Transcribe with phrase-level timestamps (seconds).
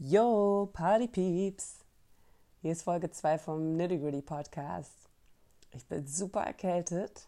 [0.00, 1.80] Yo, Party Peeps!
[2.62, 4.92] Hier ist Folge 2 vom Nitty Gritty Podcast.
[5.72, 7.26] Ich bin super erkältet.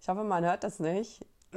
[0.00, 1.26] Ich hoffe, man hört das nicht.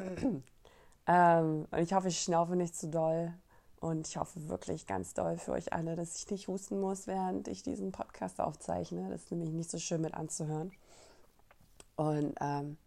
[1.07, 3.33] ähm, und ich hoffe, ich schnaufe nicht zu doll.
[3.79, 7.48] Und ich hoffe wirklich ganz doll für euch alle, dass ich nicht husten muss, während
[7.48, 9.09] ich diesen Podcast aufzeichne.
[9.09, 10.73] Das ist nämlich nicht so schön mit anzuhören.
[11.96, 12.78] Und ähm,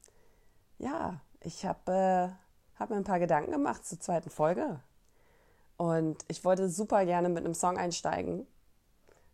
[0.77, 4.81] ja, ich habe äh, hab mir ein paar Gedanken gemacht zur zweiten Folge.
[5.81, 8.47] Und ich wollte super gerne mit einem Song einsteigen.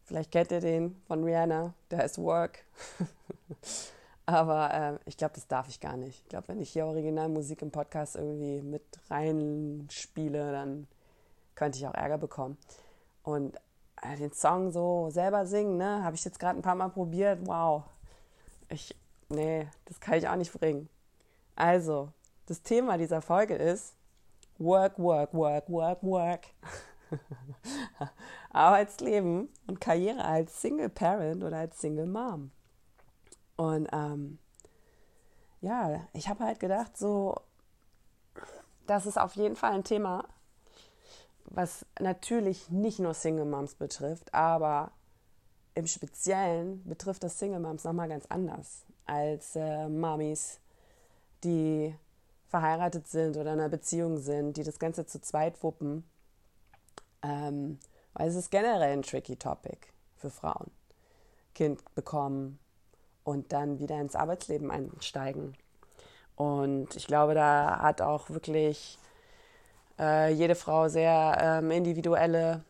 [0.05, 2.65] Vielleicht kennt ihr den von Rihanna, der heißt Work.
[4.27, 6.23] Aber äh, ich glaube, das darf ich gar nicht.
[6.23, 10.87] Ich glaube, wenn ich hier Originalmusik im Podcast irgendwie mit reinspiele, dann
[11.57, 12.57] könnte ich auch Ärger bekommen.
[13.25, 13.57] Und
[14.03, 17.41] äh, den Song so selber singen, ne, habe ich jetzt gerade ein paar Mal probiert.
[17.45, 17.83] Wow.
[18.69, 18.95] Ich,
[19.31, 20.89] nee, das kann ich auch nicht bringen.
[21.57, 22.11] Also,
[22.47, 23.97] das Thema dieser Folge ist
[24.59, 26.47] Work, Work, Work, Work, Work.
[28.51, 32.51] Arbeitsleben und Karriere als Single Parent oder als Single Mom.
[33.57, 34.39] Und ähm,
[35.61, 37.37] ja, ich habe halt gedacht, so,
[38.87, 40.25] das ist auf jeden Fall ein Thema,
[41.45, 44.91] was natürlich nicht nur Single Moms betrifft, aber
[45.75, 50.61] im Speziellen betrifft das Single Moms nochmal ganz anders als äh, Mamis,
[51.45, 51.95] die
[52.49, 56.05] verheiratet sind oder in einer Beziehung sind, die das Ganze zu zweit wuppen.
[57.23, 57.79] Ähm,
[58.15, 59.79] weil es ist generell ein tricky Topic
[60.17, 60.71] für Frauen.
[61.55, 62.59] Kind bekommen
[63.25, 65.57] und dann wieder ins Arbeitsleben einsteigen.
[66.37, 68.99] Und ich glaube, da hat auch wirklich
[69.99, 72.63] äh, jede Frau sehr ähm, individuelle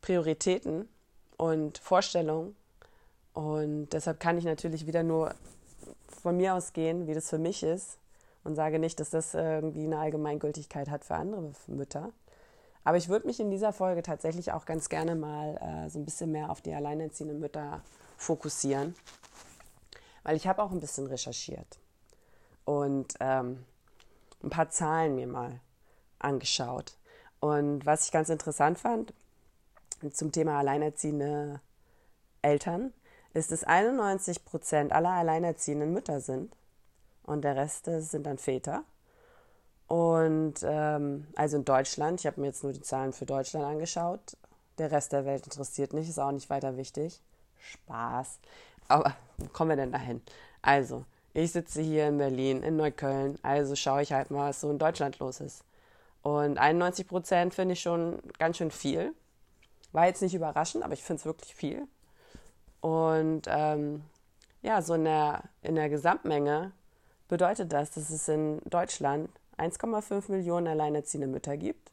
[0.00, 0.88] Prioritäten
[1.36, 2.56] und Vorstellungen.
[3.34, 5.34] Und deshalb kann ich natürlich wieder nur
[6.22, 7.98] von mir ausgehen, wie das für mich ist.
[8.46, 12.12] Und sage nicht, dass das irgendwie eine Allgemeingültigkeit hat für andere Mütter.
[12.84, 16.04] Aber ich würde mich in dieser Folge tatsächlich auch ganz gerne mal äh, so ein
[16.04, 17.80] bisschen mehr auf die alleinerziehenden Mütter
[18.16, 18.94] fokussieren.
[20.22, 21.80] Weil ich habe auch ein bisschen recherchiert
[22.64, 23.64] und ähm,
[24.44, 25.58] ein paar Zahlen mir mal
[26.20, 26.96] angeschaut.
[27.40, 29.12] Und was ich ganz interessant fand
[30.12, 31.60] zum Thema alleinerziehende
[32.42, 32.92] Eltern,
[33.34, 36.54] ist, dass 91 Prozent aller alleinerziehenden Mütter sind
[37.26, 38.84] und der Rest sind dann Väter.
[39.88, 44.36] Und ähm, also in Deutschland, ich habe mir jetzt nur die Zahlen für Deutschland angeschaut.
[44.78, 47.20] Der Rest der Welt interessiert nicht, ist auch nicht weiter wichtig.
[47.58, 48.38] Spaß.
[48.88, 50.22] Aber wo kommen wir denn dahin?
[50.62, 51.04] Also,
[51.34, 54.78] ich sitze hier in Berlin, in Neukölln, also schaue ich halt mal, was so in
[54.78, 55.62] Deutschland los ist.
[56.22, 59.14] Und 91 Prozent finde ich schon ganz schön viel.
[59.92, 61.86] War jetzt nicht überraschend, aber ich finde es wirklich viel.
[62.80, 64.02] Und ähm,
[64.62, 66.72] ja, so in der, in der Gesamtmenge
[67.28, 71.92] bedeutet das, dass es in Deutschland 1,5 Millionen alleinerziehende Mütter gibt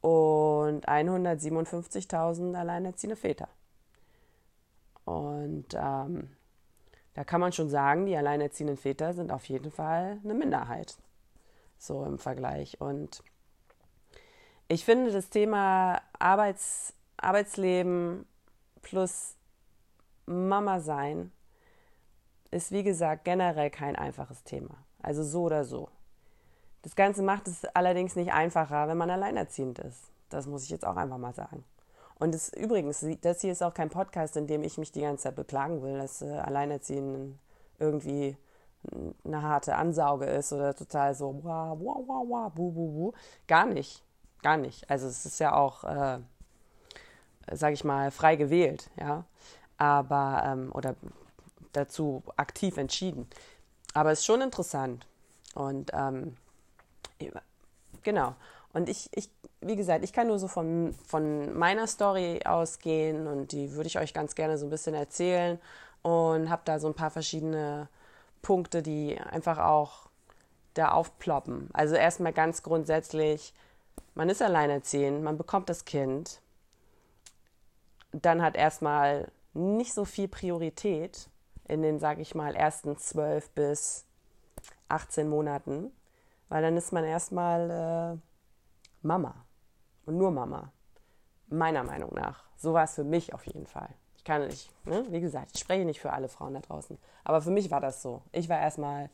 [0.00, 3.48] und 157.000 alleinerziehende Väter.
[5.04, 6.30] Und ähm,
[7.14, 10.96] da kann man schon sagen, die alleinerziehenden Väter sind auf jeden Fall eine Minderheit
[11.78, 12.80] so im Vergleich.
[12.80, 13.22] Und
[14.68, 18.26] ich finde das Thema Arbeits, Arbeitsleben
[18.82, 19.34] plus
[20.26, 21.32] Mama sein
[22.56, 24.74] ist, wie gesagt, generell kein einfaches Thema.
[25.02, 25.88] Also so oder so.
[26.82, 30.10] Das Ganze macht es allerdings nicht einfacher, wenn man alleinerziehend ist.
[30.30, 31.64] Das muss ich jetzt auch einfach mal sagen.
[32.18, 35.24] Und das, übrigens, das hier ist auch kein Podcast, in dem ich mich die ganze
[35.24, 37.38] Zeit beklagen will, dass äh, Alleinerziehenden
[37.78, 38.36] irgendwie
[39.24, 43.12] eine harte Ansauge ist oder total so, wah, wah, wah, wah, bu, bu, bu.
[43.46, 44.02] Gar nicht.
[44.42, 44.88] Gar nicht.
[44.88, 46.18] Also es ist ja auch, äh,
[47.52, 49.24] sage ich mal, frei gewählt, ja.
[49.76, 50.94] Aber, ähm, oder
[51.76, 53.28] dazu aktiv entschieden.
[53.94, 55.06] Aber es ist schon interessant.
[55.54, 56.36] Und ähm,
[58.02, 58.34] genau.
[58.72, 63.52] Und ich, ich, wie gesagt, ich kann nur so von, von meiner Story ausgehen und
[63.52, 65.58] die würde ich euch ganz gerne so ein bisschen erzählen
[66.02, 67.88] und habe da so ein paar verschiedene
[68.42, 70.10] Punkte, die einfach auch
[70.74, 71.70] da aufploppen.
[71.72, 73.54] Also erstmal ganz grundsätzlich,
[74.14, 76.40] man ist alleinerziehend, man bekommt das Kind,
[78.12, 81.28] dann hat erstmal nicht so viel Priorität
[81.68, 84.06] in den, sage ich mal, ersten zwölf bis
[84.88, 85.90] 18 Monaten,
[86.48, 89.44] weil dann ist man erstmal äh, Mama
[90.04, 90.72] und nur Mama,
[91.48, 92.44] meiner Meinung nach.
[92.56, 93.88] So war es für mich auf jeden Fall.
[94.16, 95.04] Ich kann nicht, ne?
[95.10, 98.02] wie gesagt, ich spreche nicht für alle Frauen da draußen, aber für mich war das
[98.02, 98.22] so.
[98.32, 99.10] Ich war erstmal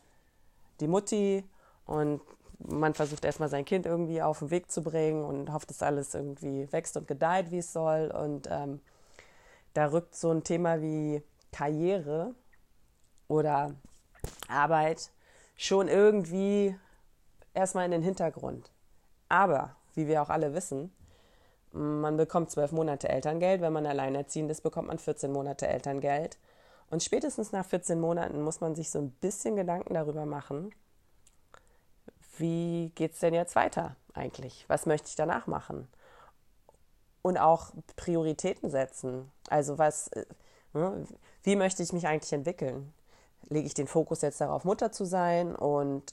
[0.81, 1.45] die Mutti
[1.87, 2.21] und
[2.59, 6.15] man versucht erstmal sein Kind irgendwie auf den Weg zu bringen und hofft, dass alles
[6.15, 8.11] irgendwie wächst und gedeiht, wie es soll.
[8.11, 8.81] Und ähm,
[9.75, 12.35] da rückt so ein Thema wie Karriere
[13.33, 13.75] oder
[14.49, 15.11] Arbeit
[15.57, 16.77] schon irgendwie
[17.55, 18.71] erstmal in den Hintergrund.
[19.29, 20.93] Aber, wie wir auch alle wissen,
[21.75, 23.63] Man bekommt zwölf Monate Elterngeld.
[23.63, 26.39] Wenn man alleinerziehend ist, bekommt man 14 Monate Elterngeld.
[26.91, 30.75] Und spätestens nach 14 Monaten muss man sich so ein bisschen Gedanken darüber machen,
[32.39, 34.65] wie geht es denn jetzt weiter eigentlich?
[34.69, 35.89] Was möchte ich danach machen?
[37.23, 39.31] Und auch Prioritäten setzen.
[39.49, 40.27] Also was, äh,
[40.75, 41.07] ne,
[41.43, 42.93] wie möchte ich mich eigentlich entwickeln?
[43.49, 46.13] Lege ich den Fokus jetzt darauf, Mutter zu sein und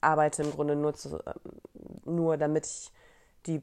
[0.00, 1.34] arbeite im Grunde nur, zu, äh,
[2.04, 2.92] nur damit ich
[3.46, 3.62] die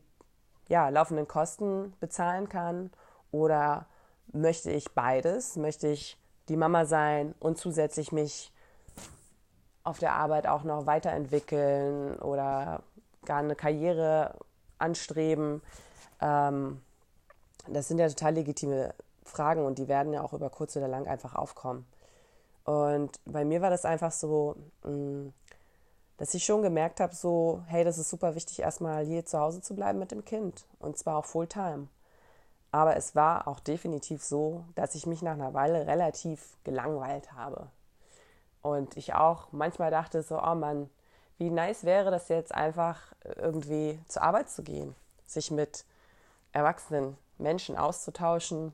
[0.67, 2.91] ja, laufenden Kosten bezahlen kann?
[3.31, 3.85] Oder
[4.31, 5.55] möchte ich beides?
[5.55, 6.17] Möchte ich
[6.49, 8.51] die Mama sein und zusätzlich mich
[9.83, 12.81] auf der Arbeit auch noch weiterentwickeln oder
[13.25, 14.35] gar eine Karriere
[14.77, 15.61] anstreben?
[16.21, 16.81] Ähm,
[17.67, 21.07] das sind ja total legitime Fragen und die werden ja auch über kurz oder lang
[21.07, 21.85] einfach aufkommen.
[22.65, 25.29] Und bei mir war das einfach so, mm,
[26.17, 29.61] dass ich schon gemerkt habe, so, hey, das ist super wichtig, erstmal hier zu Hause
[29.61, 30.65] zu bleiben mit dem Kind.
[30.79, 31.87] Und zwar auch Fulltime.
[32.71, 37.67] Aber es war auch definitiv so, dass ich mich nach einer Weile relativ gelangweilt habe.
[38.61, 40.89] Und ich auch manchmal dachte so, oh Mann,
[41.37, 42.99] wie nice wäre das jetzt einfach
[43.35, 44.95] irgendwie zur Arbeit zu gehen,
[45.27, 45.85] sich mit
[46.51, 48.73] erwachsenen Menschen auszutauschen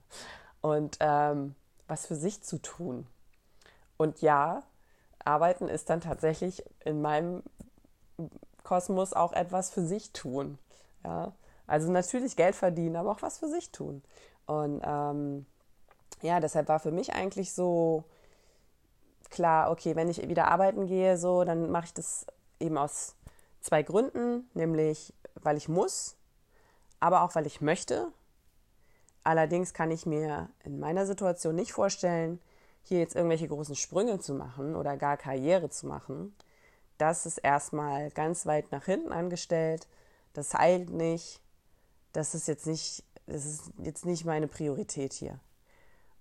[0.60, 1.54] und ähm,
[1.88, 3.06] was für sich zu tun.
[4.02, 4.64] Und ja,
[5.24, 7.44] Arbeiten ist dann tatsächlich in meinem
[8.64, 10.58] Kosmos auch etwas für sich tun.
[11.04, 11.30] Ja?
[11.68, 14.02] Also natürlich Geld verdienen, aber auch was für sich tun.
[14.46, 15.46] Und ähm,
[16.20, 18.02] ja, deshalb war für mich eigentlich so
[19.30, 22.26] klar, okay, wenn ich wieder arbeiten gehe, so, dann mache ich das
[22.58, 23.14] eben aus
[23.60, 26.16] zwei Gründen, nämlich weil ich muss,
[26.98, 28.08] aber auch weil ich möchte.
[29.22, 32.40] Allerdings kann ich mir in meiner Situation nicht vorstellen,
[32.82, 36.34] hier jetzt irgendwelche großen Sprünge zu machen oder gar Karriere zu machen,
[36.98, 39.88] das ist erstmal ganz weit nach hinten angestellt.
[40.34, 41.40] Das heilt nicht.
[42.12, 45.40] Das ist jetzt nicht, das ist jetzt nicht meine Priorität hier.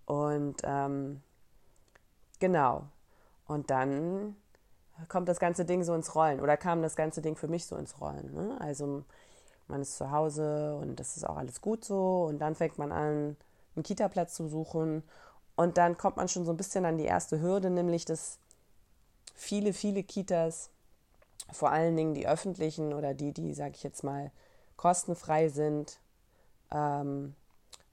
[0.06, 1.22] Und ähm,
[2.40, 2.88] genau.
[3.46, 4.36] Und dann
[5.08, 7.76] kommt das ganze Ding so ins Rollen oder kam das ganze Ding für mich so
[7.76, 8.34] ins Rollen.
[8.34, 8.58] Ne?
[8.60, 9.04] Also
[9.68, 12.92] man ist zu Hause und das ist auch alles gut so und dann fängt man
[12.92, 13.38] an,
[13.76, 15.04] einen Kita-Platz zu suchen
[15.56, 18.40] und dann kommt man schon so ein bisschen an die erste Hürde, nämlich dass
[19.36, 20.70] viele, viele Kitas,
[21.52, 24.32] vor allen Dingen die öffentlichen oder die, die, sage ich jetzt mal,
[24.78, 26.00] kostenfrei sind,
[26.72, 27.36] ähm,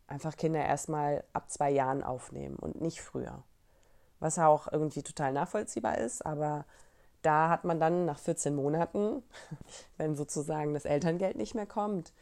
[0.06, 3.43] einfach Kinder erstmal ab zwei Jahren aufnehmen und nicht früher.
[4.20, 6.64] Was auch irgendwie total nachvollziehbar ist, aber
[7.22, 9.22] da hat man dann nach 14 Monaten,
[9.96, 12.12] wenn sozusagen das Elterngeld nicht mehr kommt,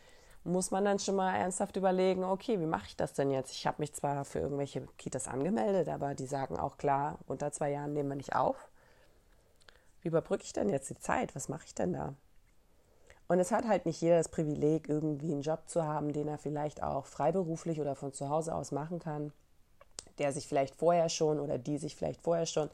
[0.46, 3.52] muss man dann schon mal ernsthaft überlegen, okay, wie mache ich das denn jetzt?
[3.52, 7.70] Ich habe mich zwar für irgendwelche Kitas angemeldet, aber die sagen auch klar, unter zwei
[7.70, 8.56] Jahren nehmen wir nicht auf.
[10.02, 11.34] Wie überbrücke ich denn jetzt die Zeit?
[11.34, 12.14] Was mache ich denn da?
[13.28, 16.38] Und es hat halt nicht jeder das Privileg, irgendwie einen Job zu haben, den er
[16.38, 19.32] vielleicht auch freiberuflich oder von zu Hause aus machen kann,
[20.18, 22.70] der sich vielleicht vorher schon oder die sich vielleicht vorher schon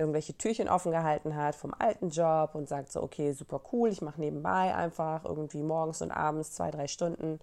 [0.00, 4.00] irgendwelche Türchen offen gehalten hat vom alten Job und sagt so, okay, super cool, ich
[4.00, 7.38] mache nebenbei einfach irgendwie morgens und abends zwei, drei Stunden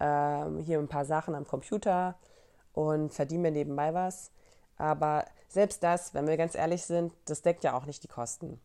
[0.00, 2.16] ähm, hier ein paar Sachen am Computer
[2.74, 4.30] und verdiene mir nebenbei was.
[4.76, 8.60] Aber selbst das, wenn wir ganz ehrlich sind, das deckt ja auch nicht die Kosten.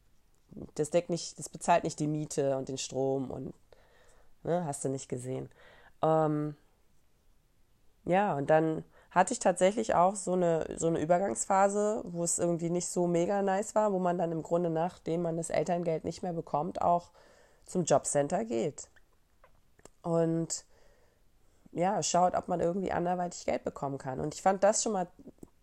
[0.75, 3.53] Das deckt nicht, das bezahlt nicht die Miete und den Strom und
[4.43, 5.49] ne, hast du nicht gesehen.
[6.01, 6.55] Ähm,
[8.05, 12.69] ja, und dann hatte ich tatsächlich auch so eine, so eine Übergangsphase, wo es irgendwie
[12.69, 16.23] nicht so mega nice war, wo man dann im Grunde, nachdem man das Elterngeld nicht
[16.23, 17.11] mehr bekommt, auch
[17.65, 18.87] zum Jobcenter geht.
[20.01, 20.65] Und
[21.73, 24.21] ja, schaut, ob man irgendwie anderweitig Geld bekommen kann.
[24.21, 25.07] Und ich fand das schon mal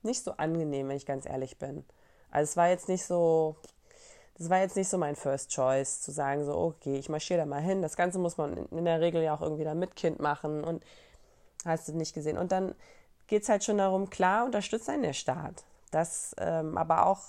[0.03, 1.85] nicht so angenehm, wenn ich ganz ehrlich bin.
[2.31, 3.57] Also es war jetzt nicht so,
[4.37, 7.47] das war jetzt nicht so mein First Choice, zu sagen so, okay, ich marschiere da
[7.47, 7.81] mal hin.
[7.81, 10.85] Das Ganze muss man in der Regel ja auch irgendwie dann mit Kind machen und
[11.65, 12.39] hast du nicht gesehen.
[12.39, 12.75] Und dann
[13.29, 15.65] geht es halt schon darum, klar unterstützt einen der Staat.
[15.91, 17.21] Das ähm, aber auch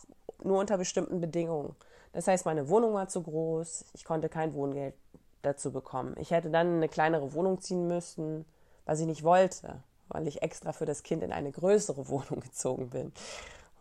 [0.44, 1.76] nur unter bestimmten Bedingungen.
[2.14, 4.96] Das heißt, meine Wohnung war zu groß, ich konnte kein Wohngeld
[5.42, 6.16] dazu bekommen.
[6.20, 8.46] Ich hätte dann eine kleinere Wohnung ziehen müssen,
[8.86, 12.90] was ich nicht wollte, weil ich extra für das Kind in eine größere Wohnung gezogen
[12.90, 13.14] bin.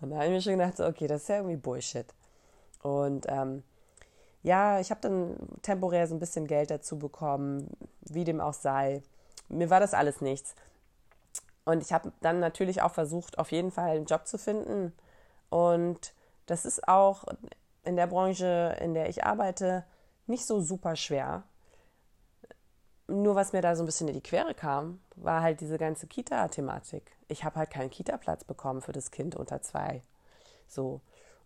[0.01, 2.07] Und da habe ich mir schon gedacht, so, okay, das ist ja irgendwie Bullshit.
[2.83, 3.63] Und ähm,
[4.43, 7.69] ja, ich habe dann temporär so ein bisschen Geld dazu bekommen,
[8.03, 9.03] wie dem auch sei.
[9.49, 10.55] Mir war das alles nichts.
[11.69, 14.95] Und ich habe dann natürlich auch versucht, auf jeden Fall einen Job zu finden.
[15.51, 16.15] Und
[16.47, 17.25] das ist auch
[17.85, 19.85] in der Branche, in der ich arbeite,
[20.27, 21.43] nicht so super schwer.
[23.07, 26.07] Nur was mir da so ein bisschen in die Quere kam, war halt diese ganze
[26.07, 27.03] Kita-Thematik.
[27.29, 30.03] Ich habe halt keinen Kita-Platz bekommen für das Kind unter zwei.
[30.69, 31.03] So.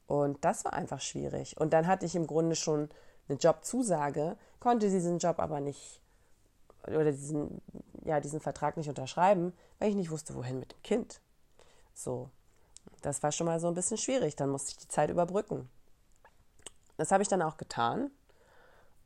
[0.06, 1.60] Und das war einfach schwierig.
[1.60, 2.90] Und dann hatte ich im Grunde schon
[3.28, 6.00] eine Jobzusage, konnte diesen Job aber nicht
[6.86, 7.60] oder diesen,
[8.04, 11.20] ja, diesen Vertrag nicht unterschreiben, weil ich nicht wusste, wohin mit dem Kind.
[11.94, 12.30] So,
[13.02, 14.36] das war schon mal so ein bisschen schwierig.
[14.36, 15.68] Dann musste ich die Zeit überbrücken.
[16.96, 18.10] Das habe ich dann auch getan.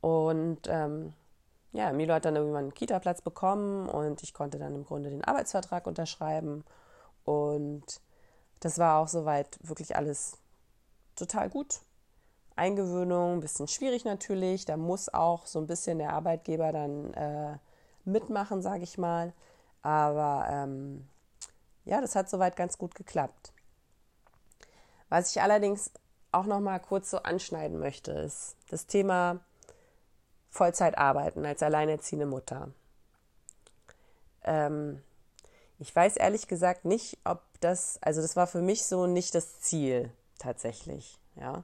[0.01, 1.13] Und ähm,
[1.73, 5.23] ja, Milo hat dann irgendwann einen Kita-Platz bekommen und ich konnte dann im Grunde den
[5.23, 6.63] Arbeitsvertrag unterschreiben.
[7.23, 8.01] Und
[8.59, 10.37] das war auch soweit wirklich alles
[11.15, 11.81] total gut.
[12.55, 14.65] Eingewöhnung, ein bisschen schwierig natürlich.
[14.65, 17.57] Da muss auch so ein bisschen der Arbeitgeber dann äh,
[18.07, 19.33] mitmachen, sage ich mal.
[19.81, 21.07] Aber ähm,
[21.85, 23.53] ja, das hat soweit ganz gut geklappt.
[25.09, 25.91] Was ich allerdings
[26.31, 29.39] auch noch mal kurz so anschneiden möchte, ist das Thema
[30.49, 32.71] Vollzeit arbeiten als alleinerziehende Mutter.
[34.43, 35.01] Ähm,
[35.79, 39.61] ich weiß ehrlich gesagt nicht, ob das, also das war für mich so nicht das
[39.61, 41.63] Ziel tatsächlich, ja.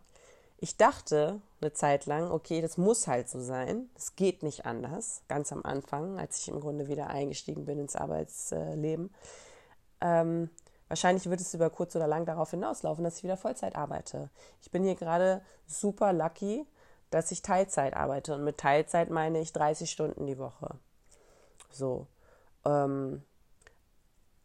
[0.64, 5.22] Ich dachte eine Zeit lang, okay, das muss halt so sein, es geht nicht anders,
[5.28, 9.14] ganz am Anfang, als ich im Grunde wieder eingestiegen bin ins Arbeitsleben.
[10.00, 10.50] Ähm,
[10.88, 14.30] wahrscheinlich wird es über kurz oder lang darauf hinauslaufen, dass ich wieder Vollzeit arbeite.
[14.62, 16.66] Ich bin hier gerade super lucky,
[17.10, 18.34] dass ich Teilzeit arbeite.
[18.34, 20.78] Und mit Teilzeit meine ich 30 Stunden die Woche.
[21.72, 22.08] So.
[22.64, 23.22] Ähm,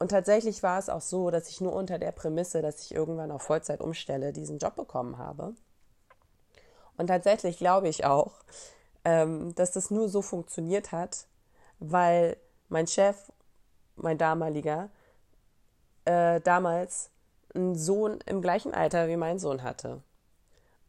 [0.00, 3.30] und tatsächlich war es auch so, dass ich nur unter der Prämisse, dass ich irgendwann
[3.30, 5.54] auf Vollzeit umstelle, diesen Job bekommen habe.
[6.98, 8.32] Und tatsächlich glaube ich auch,
[9.04, 11.26] ähm, dass das nur so funktioniert hat,
[11.78, 12.36] weil
[12.68, 13.16] mein Chef,
[13.96, 14.90] mein damaliger,
[16.04, 17.10] äh, damals
[17.54, 20.02] einen Sohn im gleichen Alter wie mein Sohn hatte.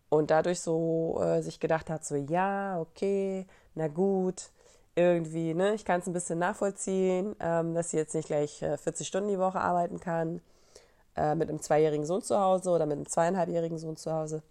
[0.09, 4.49] Und dadurch so äh, sich gedacht hat, so ja, okay, na gut,
[4.95, 8.77] irgendwie, ne, ich kann es ein bisschen nachvollziehen, ähm, dass sie jetzt nicht gleich äh,
[8.77, 10.41] 40 Stunden die Woche arbeiten kann,
[11.15, 14.41] äh, mit einem zweijährigen Sohn zu Hause oder mit einem zweieinhalbjährigen Sohn zu Hause.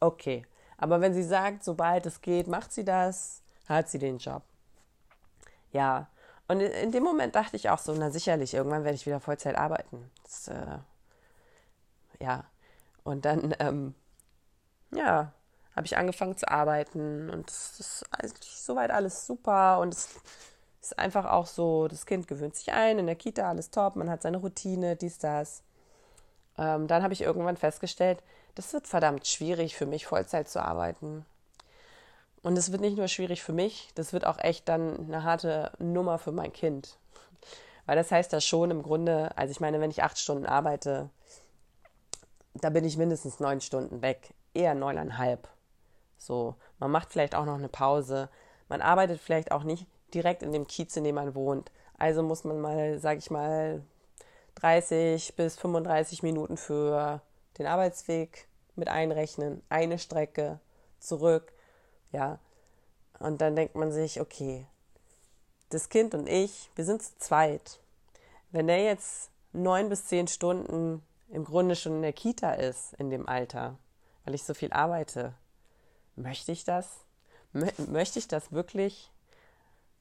[0.00, 0.44] Okay.
[0.78, 4.42] Aber wenn sie sagt, sobald es geht, macht sie das, hat sie den Job.
[5.72, 6.08] Ja.
[6.48, 9.56] Und in, dem Moment dachte ich auch so, na sicherlich, irgendwann werde ich wieder Vollzeit
[9.56, 10.10] arbeiten.
[10.22, 10.78] Das, äh,
[12.20, 12.44] ja.
[13.02, 13.94] Und dann, ähm,
[14.92, 15.32] ja,
[15.74, 20.08] habe ich angefangen zu arbeiten und es ist eigentlich soweit alles super und es
[20.80, 24.08] ist einfach auch so, das Kind gewöhnt sich ein, in der Kita alles top, man
[24.08, 25.62] hat seine Routine, dies, das.
[26.58, 28.22] Ähm, dann habe ich irgendwann festgestellt,
[28.54, 31.24] das wird verdammt schwierig für mich, Vollzeit zu arbeiten.
[32.42, 35.72] Und es wird nicht nur schwierig für mich, das wird auch echt dann eine harte
[35.78, 36.96] Nummer für mein Kind.
[37.86, 41.10] Weil das heißt ja schon im Grunde, also ich meine, wenn ich acht Stunden arbeite,
[42.54, 45.48] da bin ich mindestens neun Stunden weg, eher neuneinhalb.
[46.18, 48.28] So, man macht vielleicht auch noch eine Pause.
[48.68, 51.70] Man arbeitet vielleicht auch nicht direkt in dem Kiez, in dem man wohnt.
[51.98, 53.82] Also muss man mal, sag ich mal,
[54.56, 57.20] 30 bis 35 Minuten für
[57.58, 59.62] den Arbeitsweg mit einrechnen.
[59.68, 60.60] Eine Strecke
[60.98, 61.52] zurück.
[62.12, 62.38] Ja.
[63.18, 64.66] Und dann denkt man sich, okay,
[65.70, 67.80] das Kind und ich, wir sind zu zweit.
[68.50, 73.10] Wenn der jetzt neun bis zehn Stunden im Grunde schon in der Kita ist, in
[73.10, 73.78] dem Alter,
[74.24, 75.34] weil ich so viel arbeite,
[76.14, 76.88] möchte ich das?
[77.52, 79.10] Mö möchte ich das wirklich?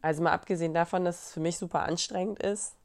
[0.01, 2.75] Also mal abgesehen davon, dass es für mich super anstrengend ist,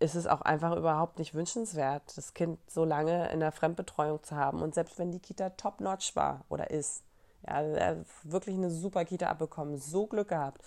[0.00, 4.34] ist es auch einfach überhaupt nicht wünschenswert, das Kind so lange in der Fremdbetreuung zu
[4.34, 4.62] haben.
[4.62, 7.04] Und selbst wenn die Kita top-notch war oder ist,
[7.46, 10.62] ja, wirklich eine super Kita abbekommen, so Glück gehabt,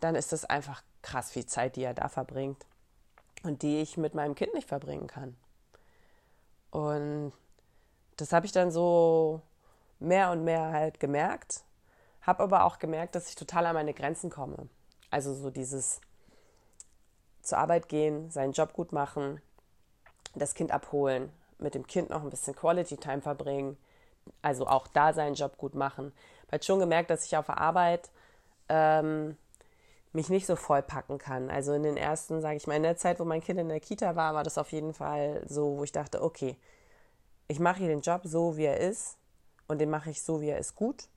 [0.00, 2.66] dann ist das einfach krass viel Zeit, die er da verbringt
[3.44, 5.36] und die ich mit meinem Kind nicht verbringen kann.
[6.70, 7.32] Und
[8.16, 9.42] das habe ich dann so
[10.00, 11.62] mehr und mehr halt gemerkt,
[12.22, 14.68] habe aber auch gemerkt, dass ich total an meine Grenzen komme.
[15.10, 16.00] Also so dieses
[17.44, 19.40] zur Arbeit gehen, seinen Job gut machen,
[20.34, 23.76] das Kind abholen, mit dem Kind noch ein bisschen Quality Time verbringen,
[24.42, 26.12] also auch da seinen Job gut machen.
[26.46, 28.10] Ich habe schon gemerkt, dass ich auf der Arbeit
[28.68, 29.36] ähm,
[30.12, 31.50] mich nicht so voll packen kann.
[31.50, 33.80] Also in den ersten, sage ich mal, in der Zeit, wo mein Kind in der
[33.80, 36.56] Kita war, war das auf jeden Fall so, wo ich dachte, okay,
[37.48, 39.18] ich mache hier den Job so, wie er ist
[39.66, 41.08] und den mache ich so, wie er ist, gut.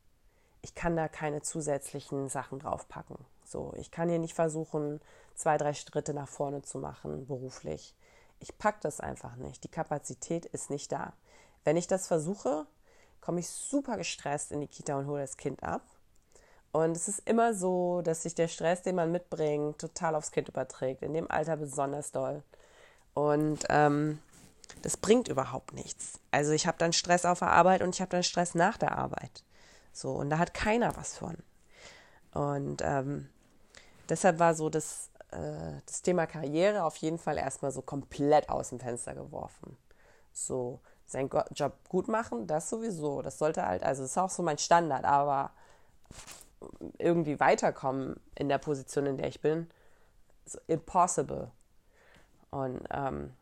[0.61, 3.17] Ich kann da keine zusätzlichen Sachen draufpacken.
[3.47, 4.99] So, ich kann hier nicht versuchen,
[5.33, 7.95] zwei, drei Schritte nach vorne zu machen, beruflich.
[8.39, 9.63] Ich packe das einfach nicht.
[9.63, 11.13] Die Kapazität ist nicht da.
[11.63, 12.67] Wenn ich das versuche,
[13.21, 15.81] komme ich super gestresst in die Kita und hole das Kind ab.
[16.73, 20.49] Und es ist immer so, dass sich der Stress, den man mitbringt, total aufs Kind
[20.49, 21.01] überträgt.
[21.01, 22.43] In dem Alter besonders doll.
[23.13, 24.19] Und ähm,
[24.81, 26.19] das bringt überhaupt nichts.
[26.31, 28.97] Also ich habe dann Stress auf der Arbeit und ich habe dann Stress nach der
[28.97, 29.45] Arbeit.
[29.93, 31.37] So, und da hat keiner was von.
[32.33, 33.29] Und ähm,
[34.09, 38.69] deshalb war so das, äh, das Thema Karriere auf jeden Fall erstmal so komplett aus
[38.69, 39.77] dem Fenster geworfen.
[40.33, 43.21] So, seinen Job gut machen, das sowieso.
[43.21, 45.51] Das sollte halt, also das ist auch so mein Standard, aber
[46.97, 49.69] irgendwie weiterkommen in der Position, in der ich bin.
[50.45, 51.51] So impossible.
[52.51, 53.33] Und ähm,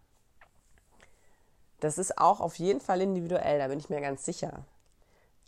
[1.80, 4.64] das ist auch auf jeden Fall individuell, da bin ich mir ganz sicher.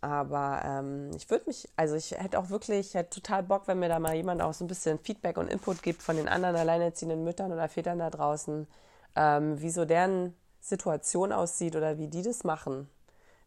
[0.01, 3.80] Aber ähm, ich würde mich, also ich hätte auch wirklich, ich hätte total Bock, wenn
[3.80, 6.56] mir da mal jemand auch so ein bisschen Feedback und Input gibt von den anderen
[6.56, 8.68] alleinerziehenden Müttern oder Vätern da draußen,
[9.16, 12.89] ähm, wie so deren Situation aussieht oder wie die das machen,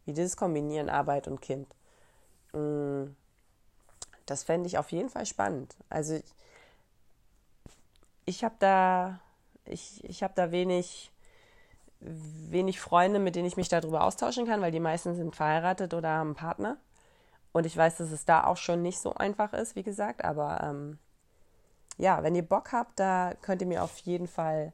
[0.04, 1.69] wie die das kombinieren, Arbeit und Kind.
[2.52, 3.14] Mm,
[4.26, 5.76] das fände ich auf jeden Fall spannend.
[5.88, 6.25] Also ich,
[8.25, 9.21] ich habe da,
[9.64, 11.12] ich, ich habe da wenig
[12.00, 16.11] wenig Freunde, mit denen ich mich darüber austauschen kann, weil die meisten sind verheiratet oder
[16.11, 16.76] haben einen Partner.
[17.52, 20.25] Und ich weiß, dass es da auch schon nicht so einfach ist, wie gesagt.
[20.25, 20.99] Aber ähm,
[21.99, 24.73] ja, wenn ihr Bock habt, da könnt ihr mir auf jeden Fall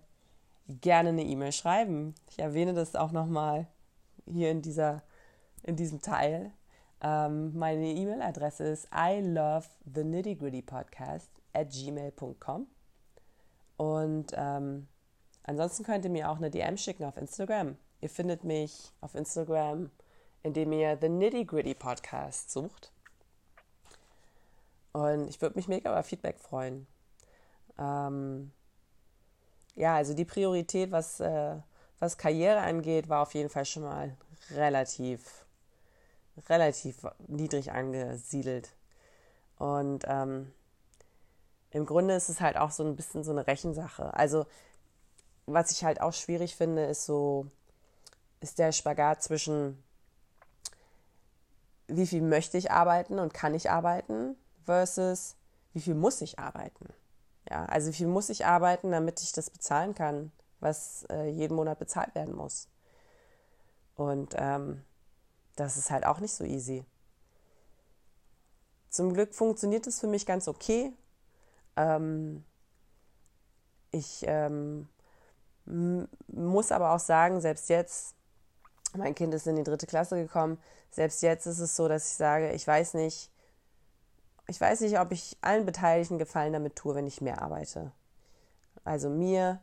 [0.68, 2.14] gerne eine E-Mail schreiben.
[2.28, 3.66] Ich erwähne das auch nochmal
[4.26, 5.02] hier in, dieser,
[5.62, 6.52] in diesem Teil.
[7.00, 12.66] Ähm, meine E-Mail-Adresse ist I love the nitty gritty podcast at gmail.com.
[13.76, 14.88] Und ähm,
[15.46, 17.76] Ansonsten könnt ihr mir auch eine DM schicken auf Instagram.
[18.00, 19.90] Ihr findet mich auf Instagram,
[20.42, 22.92] indem ihr The Nitty Gritty Podcast sucht.
[24.92, 26.86] Und ich würde mich mega über Feedback freuen.
[27.78, 28.50] Ähm,
[29.74, 31.56] ja, also die Priorität, was, äh,
[32.00, 34.16] was Karriere angeht, war auf jeden Fall schon mal
[34.50, 35.46] relativ,
[36.48, 38.74] relativ niedrig angesiedelt.
[39.58, 40.52] Und ähm,
[41.70, 44.12] im Grunde ist es halt auch so ein bisschen so eine Rechensache.
[44.14, 44.46] Also
[45.46, 47.46] was ich halt auch schwierig finde, ist so,
[48.40, 49.82] ist der Spagat zwischen,
[51.88, 55.36] wie viel möchte ich arbeiten und kann ich arbeiten, versus
[55.72, 56.92] wie viel muss ich arbeiten.
[57.48, 61.54] Ja, also wie viel muss ich arbeiten, damit ich das bezahlen kann, was äh, jeden
[61.54, 62.68] Monat bezahlt werden muss.
[63.94, 64.82] Und ähm,
[65.54, 66.84] das ist halt auch nicht so easy.
[68.90, 70.92] Zum Glück funktioniert es für mich ganz okay.
[71.76, 72.44] Ähm,
[73.90, 74.88] ich ähm,
[75.66, 78.14] muss aber auch sagen, selbst jetzt,
[78.94, 80.58] mein Kind ist in die dritte Klasse gekommen,
[80.90, 83.30] selbst jetzt ist es so, dass ich sage, ich weiß nicht,
[84.48, 87.92] ich weiß nicht, ob ich allen Beteiligten Gefallen damit tue, wenn ich mehr arbeite.
[88.84, 89.60] Also mir,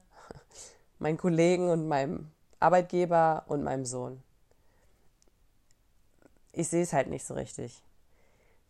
[1.00, 4.22] meinen Kollegen und meinem Arbeitgeber und meinem Sohn.
[6.52, 7.82] Ich sehe es halt nicht so richtig.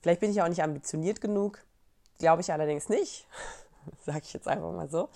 [0.01, 1.60] Vielleicht bin ich auch nicht ambitioniert genug,
[2.19, 3.27] glaube ich allerdings nicht,
[4.05, 5.10] sage ich jetzt einfach mal so.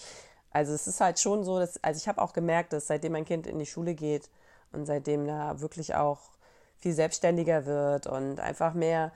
[0.51, 3.25] Also es ist halt schon so, dass, also ich habe auch gemerkt, dass seitdem mein
[3.25, 4.29] Kind in die Schule geht
[4.71, 6.19] und seitdem da wirklich auch
[6.77, 9.11] viel selbstständiger wird und einfach mehr,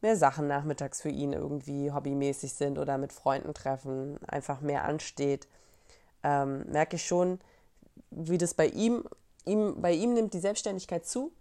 [0.00, 5.48] mehr Sachen nachmittags für ihn irgendwie hobbymäßig sind oder mit Freunden treffen, einfach mehr ansteht,
[6.22, 7.40] ähm, merke ich schon,
[8.10, 9.04] wie das bei ihm,
[9.44, 11.32] ihm, bei ihm nimmt die Selbstständigkeit zu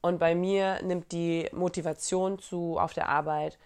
[0.00, 3.58] und bei mir nimmt die Motivation zu, auf der Arbeit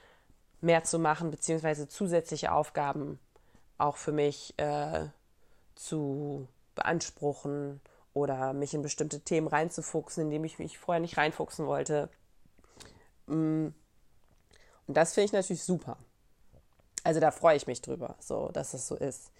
[0.60, 3.18] mehr zu machen, beziehungsweise zusätzliche Aufgaben
[3.78, 5.06] auch für mich äh,
[5.74, 7.80] zu beanspruchen
[8.12, 12.08] oder mich in bestimmte Themen reinzufuchsen, in die ich mich vorher nicht reinfuchsen wollte.
[13.26, 13.68] Mm.
[14.86, 15.98] Und das finde ich natürlich super.
[17.04, 19.30] Also da freue ich mich drüber, so dass es so ist.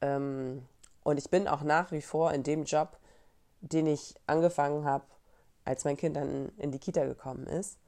[0.00, 0.66] Ähm,
[1.02, 2.98] und ich bin auch nach wie vor in dem Job,
[3.60, 5.04] den ich angefangen habe,
[5.64, 7.78] als mein Kind dann in die Kita gekommen ist.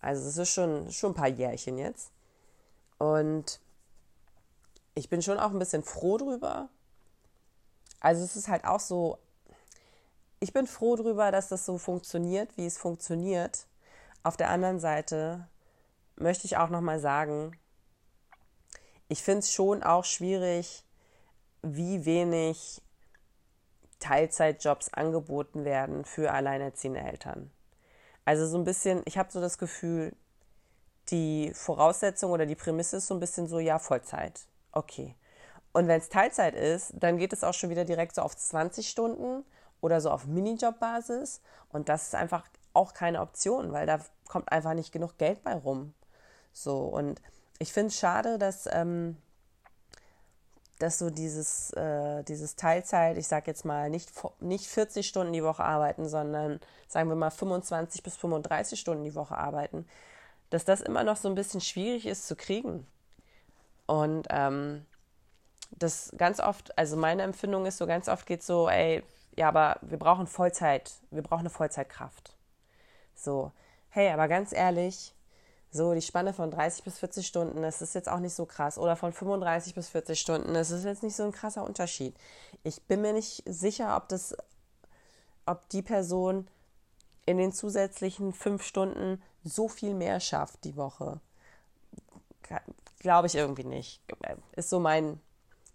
[0.00, 2.12] Also es ist schon, schon ein paar Jährchen jetzt.
[2.98, 3.60] Und
[4.94, 6.68] ich bin schon auch ein bisschen froh drüber,
[8.04, 9.18] also es ist halt auch so,
[10.38, 13.66] ich bin froh darüber, dass das so funktioniert, wie es funktioniert.
[14.22, 15.48] Auf der anderen Seite
[16.16, 17.58] möchte ich auch nochmal sagen,
[19.08, 20.84] ich finde es schon auch schwierig,
[21.62, 22.82] wie wenig
[24.00, 27.50] Teilzeitjobs angeboten werden für alleinerziehende Eltern.
[28.26, 30.14] Also so ein bisschen, ich habe so das Gefühl,
[31.08, 34.46] die Voraussetzung oder die Prämisse ist so ein bisschen so, ja, Vollzeit.
[34.74, 35.14] Okay.
[35.72, 38.88] Und wenn es Teilzeit ist, dann geht es auch schon wieder direkt so auf 20
[38.88, 39.44] Stunden
[39.80, 41.40] oder so auf Minijob-Basis.
[41.72, 45.54] Und das ist einfach auch keine Option, weil da kommt einfach nicht genug Geld bei
[45.54, 45.94] rum.
[46.52, 47.20] So, und
[47.58, 49.16] ich finde es schade, dass, ähm,
[50.78, 54.10] dass so dieses, äh, dieses Teilzeit, ich sage jetzt mal, nicht,
[54.40, 59.14] nicht 40 Stunden die Woche arbeiten, sondern sagen wir mal 25 bis 35 Stunden die
[59.14, 59.86] Woche arbeiten,
[60.50, 62.86] dass das immer noch so ein bisschen schwierig ist zu kriegen.
[63.86, 64.86] Und ähm,
[65.78, 69.02] das ganz oft, also meine Empfindung ist so, ganz oft geht so, ey,
[69.36, 72.36] ja, aber wir brauchen Vollzeit, wir brauchen eine Vollzeitkraft.
[73.14, 73.52] So,
[73.90, 75.14] hey, aber ganz ehrlich,
[75.70, 78.78] so die Spanne von 30 bis 40 Stunden, das ist jetzt auch nicht so krass.
[78.78, 82.14] Oder von 35 bis 40 Stunden, das ist jetzt nicht so ein krasser Unterschied.
[82.62, 84.36] Ich bin mir nicht sicher, ob das,
[85.46, 86.46] ob die Person
[87.26, 91.20] in den zusätzlichen fünf Stunden so viel mehr schafft die Woche.
[93.04, 94.00] Glaube ich irgendwie nicht.
[94.56, 95.20] Ist so mein,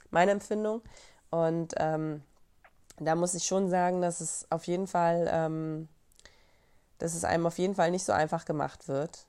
[0.09, 0.81] meine Empfindung.
[1.29, 2.23] Und ähm,
[2.97, 5.87] da muss ich schon sagen, dass es auf jeden Fall, ähm,
[6.97, 9.27] dass es einem auf jeden Fall nicht so einfach gemacht wird,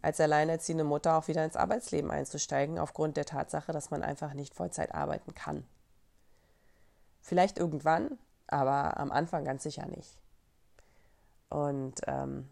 [0.00, 4.54] als alleinerziehende Mutter auch wieder ins Arbeitsleben einzusteigen, aufgrund der Tatsache, dass man einfach nicht
[4.54, 5.66] Vollzeit arbeiten kann.
[7.20, 10.16] Vielleicht irgendwann, aber am Anfang ganz sicher nicht.
[11.50, 12.48] Und ähm,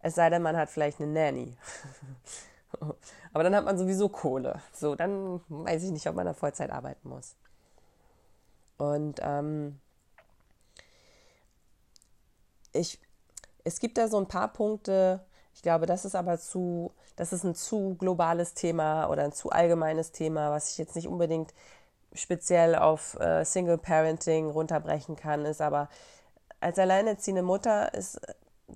[0.00, 1.54] es sei denn, man hat vielleicht eine Nanny.
[3.32, 4.60] aber dann hat man sowieso Kohle.
[4.72, 7.36] So, dann weiß ich nicht, ob man da Vollzeit arbeiten muss.
[8.78, 9.80] Und ähm,
[12.72, 13.00] ich,
[13.64, 15.24] es gibt da so ein paar Punkte,
[15.54, 19.50] ich glaube, das ist aber zu, das ist ein zu globales Thema oder ein zu
[19.50, 21.54] allgemeines Thema, was ich jetzt nicht unbedingt
[22.12, 25.88] speziell auf äh, Single Parenting runterbrechen kann, ist aber
[26.60, 28.20] als alleinerziehende Mutter ist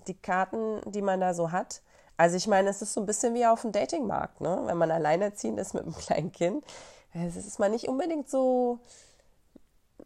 [0.06, 1.82] die Karten, die man da so hat.
[2.20, 4.60] Also ich meine, es ist so ein bisschen wie auf dem Datingmarkt, ne?
[4.66, 6.62] Wenn man alleinerziehend ist mit einem kleinen Kind,
[7.14, 8.78] es ist man nicht unbedingt so,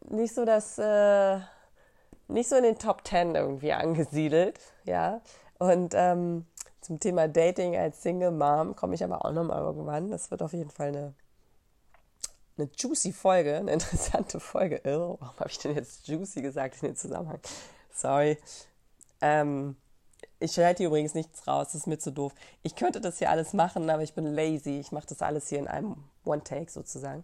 [0.07, 1.39] nicht so das, äh,
[2.29, 5.19] nicht so in den Top Ten irgendwie angesiedelt, ja.
[5.59, 6.45] Und ähm,
[6.79, 10.09] zum Thema Dating als Single Mom komme ich aber auch nochmal irgendwann.
[10.09, 11.13] Das wird auf jeden Fall eine
[12.57, 14.79] eine juicy Folge, eine interessante Folge.
[14.85, 17.41] Oh, warum habe ich denn jetzt juicy gesagt in dem Zusammenhang?
[17.91, 18.37] Sorry.
[19.19, 19.75] Ähm,
[20.39, 22.33] ich schneide hier übrigens nichts raus, das ist mir zu doof.
[22.63, 24.79] Ich könnte das hier alles machen, aber ich bin lazy.
[24.79, 25.95] Ich mache das alles hier in einem
[26.25, 27.23] One-Take sozusagen.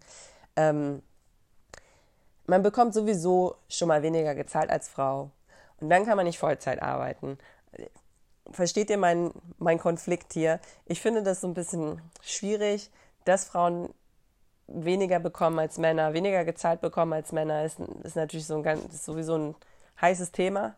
[0.56, 1.02] Ähm,
[2.46, 5.32] man bekommt sowieso schon mal weniger gezahlt als Frau.
[5.80, 7.38] Und dann kann man nicht Vollzeit arbeiten.
[8.52, 10.60] Versteht ihr meinen mein Konflikt hier?
[10.86, 12.92] Ich finde das so ein bisschen schwierig,
[13.26, 13.94] dass Frauen
[14.68, 19.06] weniger bekommen als Männer, weniger gezahlt bekommen als Männer, ist, ist natürlich so ein ganz,
[19.06, 19.56] sowieso ein
[20.00, 20.76] heißes Thema.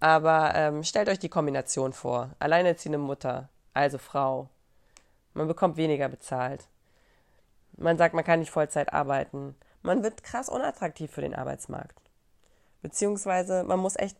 [0.00, 2.30] Aber ähm, stellt euch die Kombination vor.
[2.38, 4.48] Alleinerziehende Mutter, also Frau.
[5.34, 6.68] Man bekommt weniger bezahlt.
[7.76, 9.56] Man sagt, man kann nicht Vollzeit arbeiten.
[9.82, 12.00] Man wird krass unattraktiv für den Arbeitsmarkt.
[12.82, 14.16] Beziehungsweise man muss echt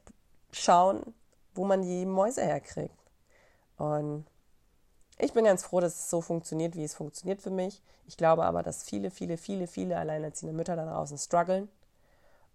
[0.52, 1.14] schauen,
[1.54, 2.94] wo man die Mäuse herkriegt.
[3.76, 4.26] Und
[5.18, 7.82] ich bin ganz froh, dass es so funktioniert, wie es funktioniert für mich.
[8.06, 11.68] Ich glaube aber, dass viele, viele, viele, viele alleinerziehende Mütter da draußen strugglen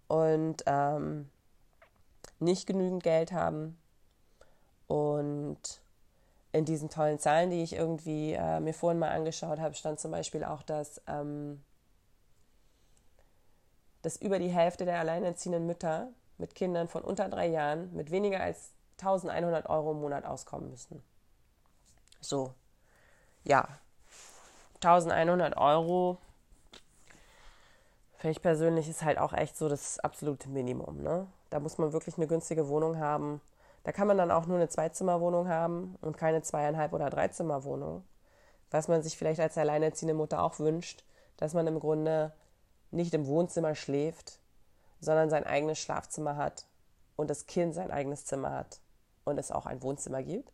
[0.08, 1.30] und ähm,
[2.38, 3.78] nicht genügend Geld haben.
[4.86, 5.82] Und
[6.52, 10.10] in diesen tollen Zahlen, die ich irgendwie äh, mir vorhin mal angeschaut habe, stand zum
[10.10, 11.64] Beispiel auch, dass, ähm,
[14.02, 18.40] dass über die Hälfte der alleinerziehenden Mütter mit Kindern von unter drei Jahren mit weniger
[18.40, 21.02] als 1100 Euro im Monat auskommen müssen.
[22.20, 22.54] So,
[23.42, 23.68] ja,
[24.76, 26.18] 1100 Euro
[28.24, 31.02] für ich persönlich ist halt auch echt so das absolute Minimum.
[31.02, 31.26] Ne?
[31.54, 33.40] Da muss man wirklich eine günstige Wohnung haben.
[33.84, 38.02] Da kann man dann auch nur eine Zweizimmerwohnung haben und keine zweieinhalb oder Dreizimmerwohnung.
[38.72, 41.04] Was man sich vielleicht als alleinerziehende Mutter auch wünscht,
[41.36, 42.32] dass man im Grunde
[42.90, 44.40] nicht im Wohnzimmer schläft,
[44.98, 46.66] sondern sein eigenes Schlafzimmer hat
[47.14, 48.80] und das Kind sein eigenes Zimmer hat
[49.24, 50.52] und es auch ein Wohnzimmer gibt.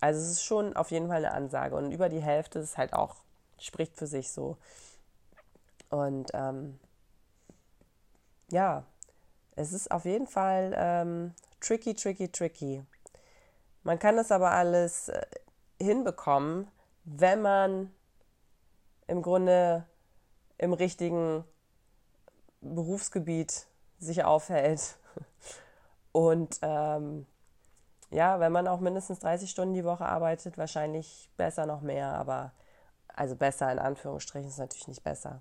[0.00, 1.76] Also es ist schon auf jeden Fall eine Ansage.
[1.76, 3.14] Und über die Hälfte ist halt auch,
[3.60, 4.56] spricht für sich so.
[5.88, 6.80] Und ähm,
[8.50, 8.82] ja,
[9.56, 12.84] es ist auf jeden Fall ähm, tricky, tricky, tricky.
[13.82, 15.26] Man kann das aber alles äh,
[15.80, 16.68] hinbekommen,
[17.04, 17.92] wenn man
[19.06, 19.84] im Grunde
[20.58, 21.44] im richtigen
[22.60, 23.66] Berufsgebiet
[23.98, 24.96] sich aufhält
[26.12, 27.26] und ähm,
[28.10, 32.52] ja, wenn man auch mindestens 30 Stunden die Woche arbeitet, wahrscheinlich besser noch mehr, aber
[33.08, 35.40] also besser in Anführungsstrichen ist natürlich nicht besser.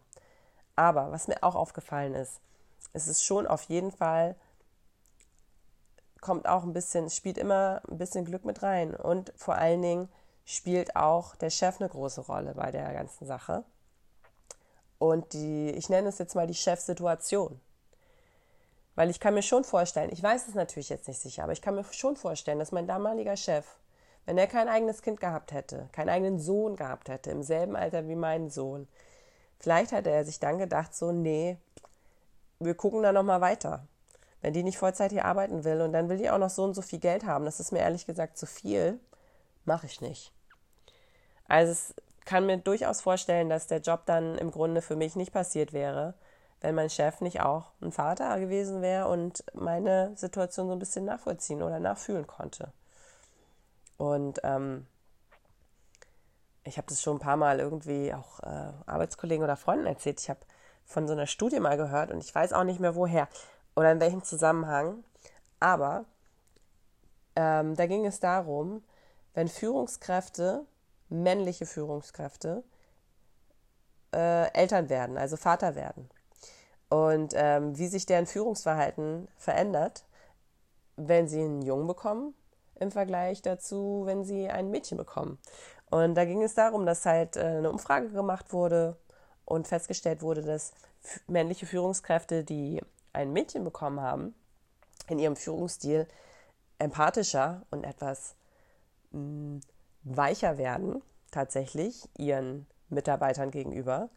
[0.76, 2.40] Aber was mir auch aufgefallen ist,
[2.94, 4.36] es ist schon auf jeden Fall,
[6.20, 10.10] kommt auch ein bisschen, spielt immer ein bisschen Glück mit rein und vor allen Dingen
[10.46, 13.64] spielt auch der Chef eine große Rolle bei der ganzen Sache.
[15.00, 17.60] Und die, ich nenne es jetzt mal die Chefsituation.
[18.94, 21.62] Weil ich kann mir schon vorstellen, ich weiß es natürlich jetzt nicht sicher, aber ich
[21.62, 23.66] kann mir schon vorstellen, dass mein damaliger Chef,
[24.26, 28.08] wenn er kein eigenes Kind gehabt hätte, keinen eigenen Sohn gehabt hätte, im selben Alter
[28.08, 28.88] wie mein Sohn,
[29.58, 31.58] vielleicht hätte er sich dann gedacht, so, nee,
[32.66, 33.88] wir gucken da nochmal weiter.
[34.42, 36.74] Wenn die nicht Vollzeit hier arbeiten will und dann will die auch noch so und
[36.74, 39.00] so viel Geld haben, das ist mir ehrlich gesagt zu viel,
[39.66, 40.34] mache ich nicht.
[41.48, 41.94] Also es
[42.26, 46.16] kann mir durchaus vorstellen, dass der Job dann im Grunde für mich nicht passiert wäre,
[46.62, 51.06] wenn mein Chef nicht auch ein Vater gewesen wäre und meine Situation so ein bisschen
[51.06, 52.72] nachvollziehen oder nachfühlen konnte.
[53.98, 54.88] Und ähm,
[56.64, 60.20] ich habe das schon ein paar Mal irgendwie auch äh, Arbeitskollegen oder Freunden erzählt.
[60.20, 60.40] Ich habe
[60.86, 63.28] von so einer Studie mal gehört und ich weiß auch nicht mehr woher
[63.76, 65.04] oder in welchem Zusammenhang.
[65.60, 66.06] Aber
[67.36, 68.84] ähm, da ging es darum,
[69.34, 70.66] wenn Führungskräfte,
[71.10, 72.64] männliche Führungskräfte,
[74.14, 76.10] äh, Eltern werden, also Vater werden.
[76.90, 80.04] Und ähm, wie sich deren Führungsverhalten verändert,
[80.98, 82.34] wenn sie einen Jungen bekommen,
[82.76, 85.40] im Vergleich dazu, wenn sie ein Mädchen bekommen.
[85.90, 88.98] Und da ging es darum, dass halt äh, eine Umfrage gemacht wurde
[89.52, 90.72] und festgestellt wurde, dass
[91.28, 94.34] männliche Führungskräfte, die ein Mädchen bekommen haben,
[95.10, 96.08] in ihrem Führungsstil
[96.80, 98.36] empathischer und etwas
[99.12, 99.60] mh, mm,
[100.04, 104.10] weicher werden, tatsächlich ihren Mitarbeitern gegenüber.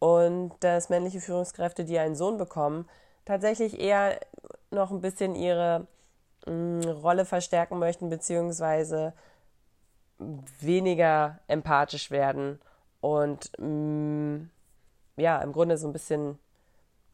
[0.00, 2.86] Und dass männliche Führungskräfte, die einen Sohn bekommen,
[3.24, 4.20] tatsächlich eher
[4.70, 5.86] noch ein bisschen ihre
[6.46, 9.14] mh, mm, Rolle verstärken möchten, beziehungsweise
[10.18, 12.60] weniger empathisch werden
[13.00, 14.50] und mh, mm,
[15.16, 16.38] ja, im Grunde so ein bisschen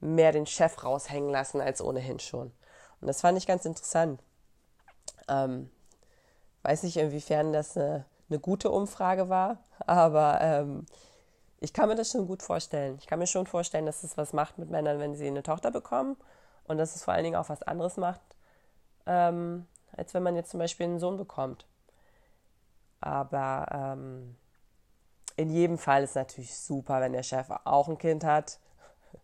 [0.00, 2.52] mehr den Chef raushängen lassen als ohnehin schon.
[3.00, 4.22] Und das fand ich ganz interessant.
[5.28, 5.70] Ähm,
[6.62, 10.86] weiß nicht, inwiefern das eine, eine gute Umfrage war, aber ähm,
[11.60, 12.96] ich kann mir das schon gut vorstellen.
[12.98, 15.70] Ich kann mir schon vorstellen, dass es was macht mit Männern, wenn sie eine Tochter
[15.70, 16.16] bekommen
[16.64, 18.20] und dass es vor allen Dingen auch was anderes macht,
[19.06, 21.66] ähm, als wenn man jetzt zum Beispiel einen Sohn bekommt.
[23.00, 24.36] Aber ähm,
[25.40, 28.58] in jedem Fall ist es natürlich super, wenn der Chef auch ein Kind hat.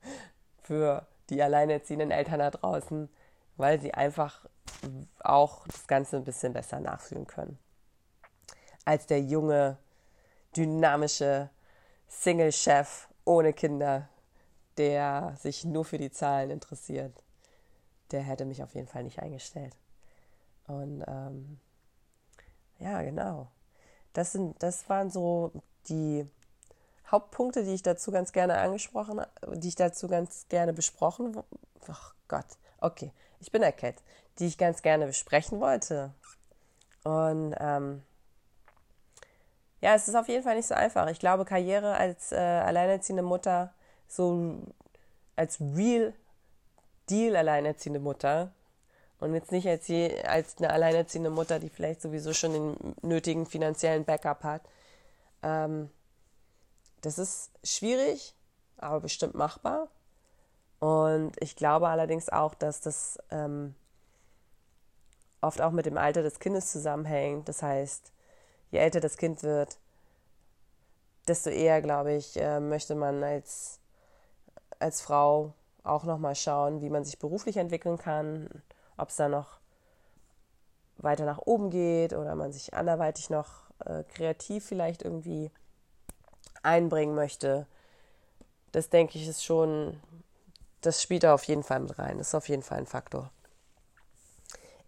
[0.62, 3.09] Für die alleinerziehenden Eltern da draußen,
[3.57, 4.46] weil sie einfach
[5.20, 7.59] auch das Ganze ein bisschen besser nachfühlen können.
[8.85, 9.76] Als der junge,
[10.57, 11.50] dynamische
[12.09, 14.09] Single-Chef ohne Kinder,
[14.79, 17.12] der sich nur für die Zahlen interessiert,
[18.11, 19.76] der hätte mich auf jeden Fall nicht eingestellt.
[20.66, 21.61] Und ähm,
[22.79, 23.48] ja, genau.
[24.12, 25.52] Das, sind, das waren so
[25.88, 26.29] die
[27.11, 29.20] Hauptpunkte, die ich dazu ganz gerne angesprochen,
[29.55, 31.42] die ich dazu ganz gerne besprochen,
[31.88, 32.46] ach Gott,
[32.81, 34.03] okay, ich bin erkältet,
[34.38, 36.12] die ich ganz gerne besprechen wollte.
[37.05, 38.03] Und ähm,
[39.81, 41.09] ja, es ist auf jeden Fall nicht so einfach.
[41.09, 43.72] Ich glaube, Karriere als äh, alleinerziehende Mutter,
[44.09, 44.59] so
[45.37, 46.12] als real
[47.09, 48.53] deal alleinerziehende Mutter
[49.20, 53.46] und jetzt nicht als, je, als eine alleinerziehende Mutter, die vielleicht sowieso schon den nötigen
[53.46, 54.62] finanziellen Backup hat.
[55.46, 55.90] Ähm,
[57.02, 58.35] das ist schwierig,
[58.78, 59.88] aber bestimmt machbar.
[60.80, 63.74] Und ich glaube allerdings auch, dass das ähm,
[65.40, 67.48] oft auch mit dem Alter des Kindes zusammenhängt.
[67.48, 68.12] Das heißt,
[68.72, 69.78] je älter das Kind wird,
[71.28, 73.78] desto eher, glaube ich, äh, möchte man als,
[74.80, 75.54] als Frau
[75.85, 78.48] auch nochmal schauen, wie man sich beruflich entwickeln kann,
[78.96, 79.61] ob es da noch
[80.98, 85.50] weiter nach oben geht oder man sich anderweitig noch äh, kreativ vielleicht irgendwie
[86.62, 87.66] einbringen möchte.
[88.72, 90.00] Das denke ich ist schon,
[90.80, 92.18] das spielt da auf jeden Fall mit rein.
[92.18, 93.30] Das ist auf jeden Fall ein Faktor.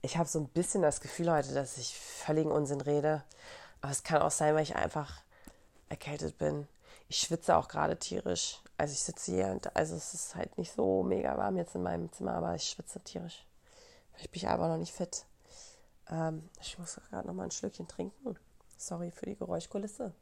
[0.03, 3.23] Ich habe so ein bisschen das Gefühl heute, dass ich völligen Unsinn rede.
[3.81, 5.21] Aber es kann auch sein, weil ich einfach
[5.89, 6.69] erkältet bin.
[7.09, 8.61] Ich schwitze auch gerade tierisch.
[8.77, 11.83] Also ich sitze hier und also es ist halt nicht so mega warm jetzt in
[11.83, 13.45] meinem Zimmer, aber ich schwitze tierisch.
[14.19, 15.25] Ich bin aber noch nicht fit.
[16.11, 18.37] Ähm, ich muss gerade noch mal ein Schlückchen trinken.
[18.79, 20.15] Sorry für die Geräuschkulisse.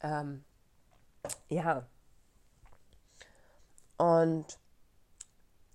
[0.00, 0.44] Ähm,
[1.48, 1.86] ja.
[3.98, 4.58] Und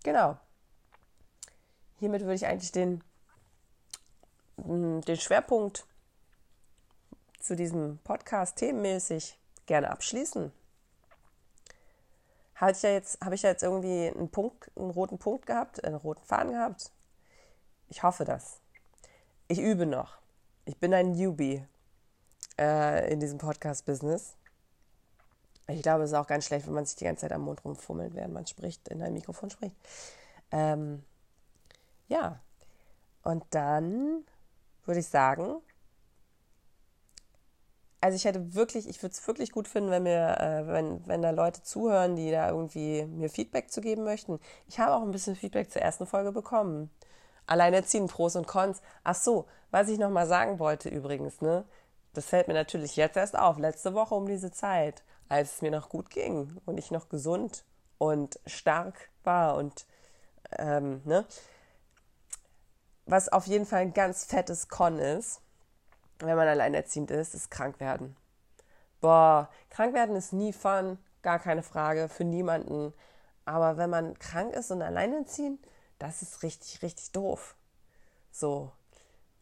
[0.04, 0.38] genau.
[2.00, 3.04] Hiermit würde ich eigentlich den,
[4.58, 5.86] mm, den Schwerpunkt
[7.40, 10.54] zu diesem Podcast themenmäßig gerne abschließen.
[12.56, 15.84] Habe ich ja jetzt, habe ich ja jetzt irgendwie einen Punkt, einen roten Punkt gehabt,
[15.84, 16.92] einen roten Faden gehabt?
[17.90, 18.60] Ich hoffe das.
[19.48, 20.18] Ich übe noch.
[20.66, 21.66] Ich bin ein Newbie
[22.60, 24.36] äh, in diesem Podcast-Business.
[25.70, 27.64] Ich glaube, es ist auch ganz schlecht, wenn man sich die ganze Zeit am Mund
[27.64, 29.76] rumfummelt, während man spricht, in ein Mikrofon spricht.
[30.52, 31.04] Ähm,
[32.08, 32.40] ja,
[33.24, 34.24] und dann
[34.86, 35.62] würde ich sagen,
[38.00, 41.22] also ich hätte wirklich, ich würde es wirklich gut finden, wenn mir, äh, wenn, wenn
[41.22, 44.40] da Leute zuhören, die da irgendwie mir Feedback zu geben möchten.
[44.68, 46.90] Ich habe auch ein bisschen Feedback zur ersten Folge bekommen.
[47.48, 48.82] Alleinerziehend, Pros und Cons.
[49.04, 51.66] Ach so, was ich nochmal sagen wollte übrigens, ne?
[52.14, 55.72] Das fällt mir natürlich jetzt erst auf, letzte Woche um diese Zeit, als es mir
[55.72, 57.64] noch gut ging und ich noch gesund
[57.98, 59.86] und stark war und
[60.58, 61.26] ähm, ne?
[63.06, 65.42] Was auf jeden Fall ein ganz fettes Con ist,
[66.20, 68.18] wenn man alleinerziehend ist, ist krank werden.
[69.00, 72.94] Boah, krank werden ist nie fun, gar keine Frage, für niemanden.
[73.46, 75.60] Aber wenn man krank ist und alleinerziehend,
[76.00, 77.56] das ist richtig, richtig doof.
[78.32, 78.72] So.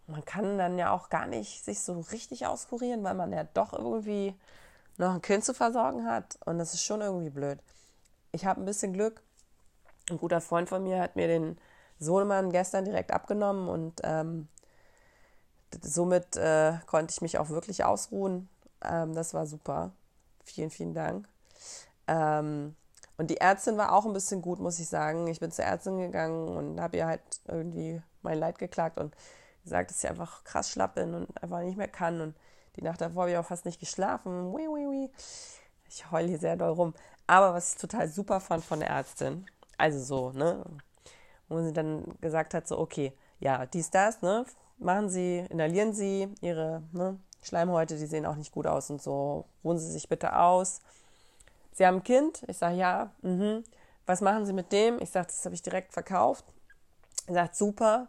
[0.07, 3.73] Man kann dann ja auch gar nicht sich so richtig auskurieren, weil man ja doch
[3.73, 4.35] irgendwie
[4.97, 6.37] noch ein Kind zu versorgen hat.
[6.45, 7.59] Und das ist schon irgendwie blöd.
[8.31, 9.23] Ich habe ein bisschen Glück.
[10.09, 11.57] Ein guter Freund von mir hat mir den
[11.99, 14.47] Sohnemann gestern direkt abgenommen und ähm,
[15.81, 18.49] somit äh, konnte ich mich auch wirklich ausruhen.
[18.83, 19.91] Ähm, das war super.
[20.43, 21.27] Vielen, vielen Dank.
[22.07, 22.75] Ähm,
[23.17, 25.27] und die Ärztin war auch ein bisschen gut, muss ich sagen.
[25.27, 29.15] Ich bin zur Ärztin gegangen und habe ihr halt irgendwie mein Leid geklagt und
[29.63, 32.21] gesagt, dass ich einfach krass schlapp bin und einfach nicht mehr kann.
[32.21, 32.35] Und
[32.75, 34.53] die Nacht davor habe ich auch fast nicht geschlafen.
[34.53, 35.11] Wii, wii, wii.
[35.87, 36.93] Ich heule hier sehr doll rum.
[37.27, 39.45] Aber was ich total super fand von der Ärztin,
[39.77, 40.63] also so, ne,
[41.47, 44.45] wo sie dann gesagt hat, so, okay, ja, dies, das, ne,
[44.77, 49.45] machen Sie, inhalieren Sie Ihre ne, Schleimhäute, die sehen auch nicht gut aus und so,
[49.63, 50.81] ruhen Sie sich bitte aus.
[51.75, 52.43] Sie haben ein Kind?
[52.47, 53.63] Ich sage, ja, mhm.
[54.05, 55.01] Was machen Sie mit dem?
[55.01, 56.45] Ich sage, das habe ich direkt verkauft.
[57.27, 58.07] Er sagt, super.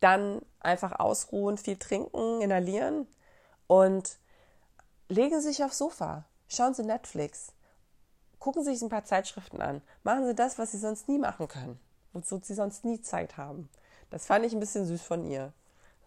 [0.00, 3.06] Dann einfach ausruhen, viel trinken, inhalieren
[3.66, 4.18] und
[5.08, 6.24] legen Sie sich aufs Sofa.
[6.48, 7.52] Schauen Sie Netflix.
[8.38, 9.82] Gucken Sie sich ein paar Zeitschriften an.
[10.02, 11.78] Machen Sie das, was Sie sonst nie machen können.
[12.12, 13.68] Wozu Sie sonst nie Zeit haben.
[14.10, 15.52] Das fand ich ein bisschen süß von ihr.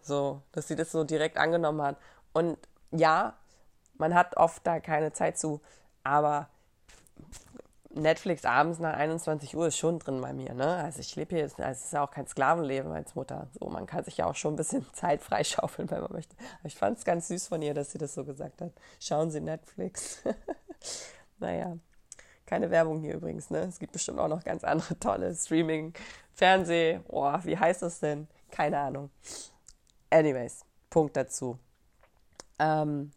[0.02, 1.96] So, dass sie das so direkt angenommen hat.
[2.32, 2.58] Und
[2.90, 3.34] ja,
[3.94, 5.60] man hat oft da keine Zeit zu,
[6.02, 6.50] aber
[7.94, 10.52] Netflix abends nach 21 Uhr ist schon drin bei mir.
[10.54, 10.66] Ne?
[10.66, 13.48] Also ich lebe hier, also es ist ja auch kein Sklavenleben als Mutter.
[13.58, 16.34] So, man kann sich ja auch schon ein bisschen Zeit freischaufeln, wenn man möchte.
[16.58, 18.72] Aber ich fand es ganz süß von ihr, dass sie das so gesagt hat.
[18.98, 20.22] Schauen Sie Netflix.
[21.38, 21.76] naja,
[22.46, 23.50] keine Werbung hier übrigens.
[23.50, 23.60] Ne?
[23.60, 25.94] Es gibt bestimmt auch noch ganz andere tolle Streaming,
[26.32, 26.98] Fernseh.
[27.06, 28.26] Boah, wie heißt das denn?
[28.50, 29.10] Keine Ahnung.
[30.10, 31.58] Anyways, Punkt dazu.
[32.58, 33.12] Ähm,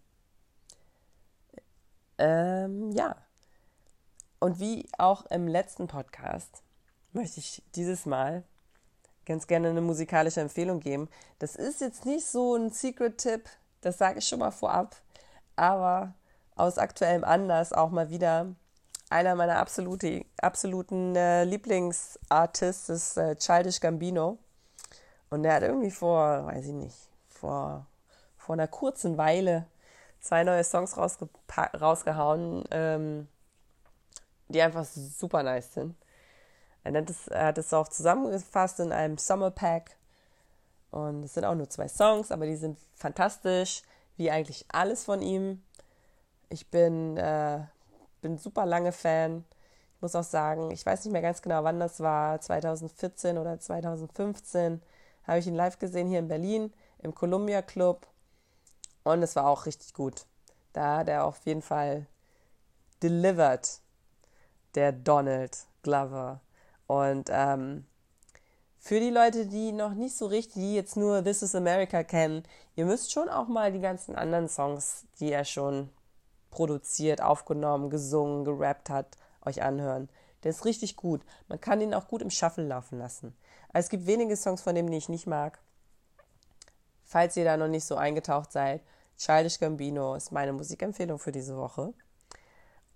[2.19, 3.15] ähm, ja.
[4.39, 6.61] Und wie auch im letzten Podcast
[7.11, 8.43] möchte ich dieses Mal
[9.25, 11.09] ganz gerne eine musikalische Empfehlung geben.
[11.39, 13.49] Das ist jetzt nicht so ein Secret-Tipp,
[13.81, 14.95] das sage ich schon mal vorab,
[15.55, 16.13] aber
[16.55, 18.55] aus aktuellem Anlass auch mal wieder
[19.09, 24.37] einer meiner absolute, absoluten äh, Lieblingsartists ist äh, Childish Gambino.
[25.29, 26.97] Und der hat irgendwie vor, weiß ich nicht,
[27.27, 27.85] vor,
[28.37, 29.65] vor einer kurzen Weile
[30.19, 33.27] zwei neue Songs rausgehauen, ähm,
[34.49, 35.95] die einfach super nice sind.
[36.83, 39.97] Er, nennt es, hat es auch zusammengefasst in einem Summer Pack.
[40.91, 43.83] Und es sind auch nur zwei Songs, aber die sind fantastisch,
[44.15, 45.63] wie eigentlich alles von ihm.
[46.49, 47.59] Ich bin, äh,
[48.21, 49.43] bin super lange Fan.
[49.95, 53.59] Ich muss auch sagen, ich weiß nicht mehr ganz genau, wann das war, 2014 oder
[53.59, 54.81] 2015
[55.27, 58.07] habe ich ihn live gesehen hier in Berlin im Columbia Club
[59.03, 60.25] und es war auch richtig gut.
[60.73, 62.05] Da hat er auf jeden Fall
[63.03, 63.81] delivered,
[64.77, 66.39] der Donald Glover.
[66.85, 67.85] Und ähm,
[68.77, 72.43] für die Leute, die noch nicht so richtig, die jetzt nur This is America kennen,
[72.75, 75.89] ihr müsst schon auch mal die ganzen anderen Songs, die er schon
[76.51, 80.09] produziert, aufgenommen, gesungen, gerappt hat, euch anhören.
[80.43, 81.21] Der ist richtig gut.
[81.47, 83.35] Man kann ihn auch gut im Shuffle laufen lassen.
[83.73, 85.59] Also es gibt wenige Songs von dem, die ich nicht mag.
[87.03, 88.81] Falls ihr da noch nicht so eingetaucht seid,
[89.17, 91.93] Childish Gambino ist meine Musikempfehlung für diese Woche.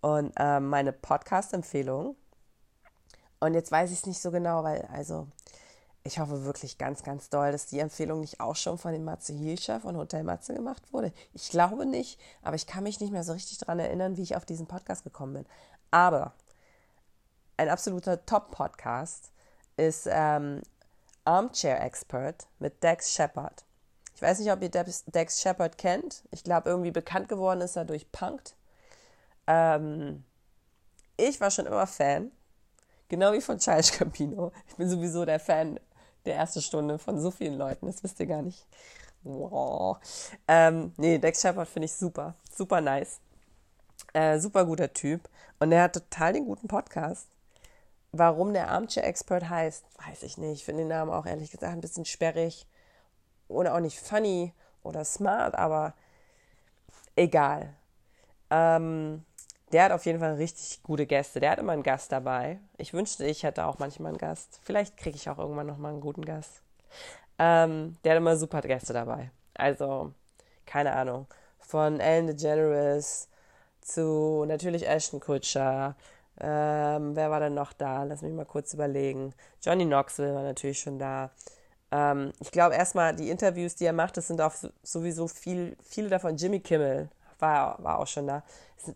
[0.01, 2.15] Und äh, meine Podcast-Empfehlung.
[3.39, 5.27] Und jetzt weiß ich es nicht so genau, weil, also,
[6.03, 9.33] ich hoffe wirklich ganz, ganz doll, dass die Empfehlung nicht auch schon von dem Matze
[9.33, 11.13] Hilscher von Hotel Matze gemacht wurde.
[11.33, 14.35] Ich glaube nicht, aber ich kann mich nicht mehr so richtig daran erinnern, wie ich
[14.35, 15.45] auf diesen Podcast gekommen bin.
[15.91, 16.33] Aber
[17.57, 19.31] ein absoluter Top-Podcast
[19.77, 20.61] ist ähm,
[21.25, 23.63] Armchair Expert mit Dex Shepard.
[24.15, 26.23] Ich weiß nicht, ob ihr Dex Shepard kennt.
[26.31, 28.55] Ich glaube, irgendwie bekannt geworden ist er durch Punked.
[29.51, 30.23] Ähm,
[31.17, 32.31] ich war schon immer Fan,
[33.09, 34.53] genau wie von Charles Campino.
[34.69, 35.77] Ich bin sowieso der Fan
[36.23, 38.65] der ersten Stunde von so vielen Leuten, das wisst ihr gar nicht.
[39.23, 39.97] Wow.
[40.47, 43.19] Ähm, nee, Dex Shepard finde ich super, super nice.
[44.13, 45.29] Äh, super guter Typ.
[45.59, 47.27] Und er hat total den guten Podcast.
[48.13, 50.59] Warum der Armchair Expert heißt, weiß ich nicht.
[50.59, 52.65] Ich finde den Namen auch ehrlich gesagt ein bisschen sperrig.
[53.49, 55.93] Oder auch nicht funny oder smart, aber
[57.15, 57.75] egal.
[58.49, 59.23] Ähm,
[59.71, 61.39] der hat auf jeden Fall richtig gute Gäste.
[61.39, 62.59] Der hat immer einen Gast dabei.
[62.77, 64.59] Ich wünschte, ich hätte auch manchmal einen Gast.
[64.63, 66.61] Vielleicht kriege ich auch irgendwann nochmal einen guten Gast.
[67.39, 69.31] Ähm, der hat immer super Gäste dabei.
[69.53, 70.13] Also,
[70.65, 71.27] keine Ahnung.
[71.59, 73.29] Von Ellen DeGeneres
[73.81, 75.95] zu natürlich Ashton Kutcher,
[76.39, 78.03] ähm, wer war denn noch da?
[78.03, 79.33] Lass mich mal kurz überlegen.
[79.61, 81.29] Johnny Knoxville war natürlich schon da.
[81.91, 86.09] Ähm, ich glaube erstmal, die Interviews, die er macht, das sind auch sowieso viel, viele
[86.09, 86.37] davon.
[86.37, 87.09] Jimmy Kimmel
[87.41, 88.43] war, war auch schon da.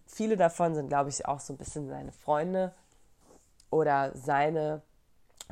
[0.07, 2.73] Viele davon sind, glaube ich, auch so ein bisschen seine Freunde
[3.69, 4.81] oder seine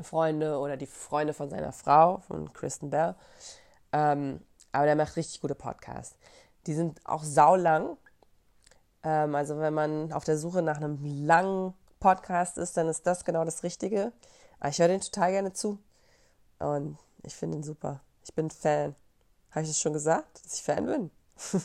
[0.02, 3.14] Freunde oder die Freunde von seiner Frau, von Kristen Bell.
[3.92, 4.40] Ähm,
[4.72, 6.16] aber der macht richtig gute Podcasts.
[6.66, 7.96] Die sind auch saulang.
[9.02, 13.24] Ähm, also wenn man auf der Suche nach einem langen Podcast ist, dann ist das
[13.24, 14.12] genau das Richtige.
[14.58, 15.78] Aber ich höre den total gerne zu.
[16.58, 18.00] Und ich finde ihn super.
[18.24, 18.96] Ich bin Fan.
[19.50, 21.10] Habe ich das schon gesagt, dass ich Fan bin?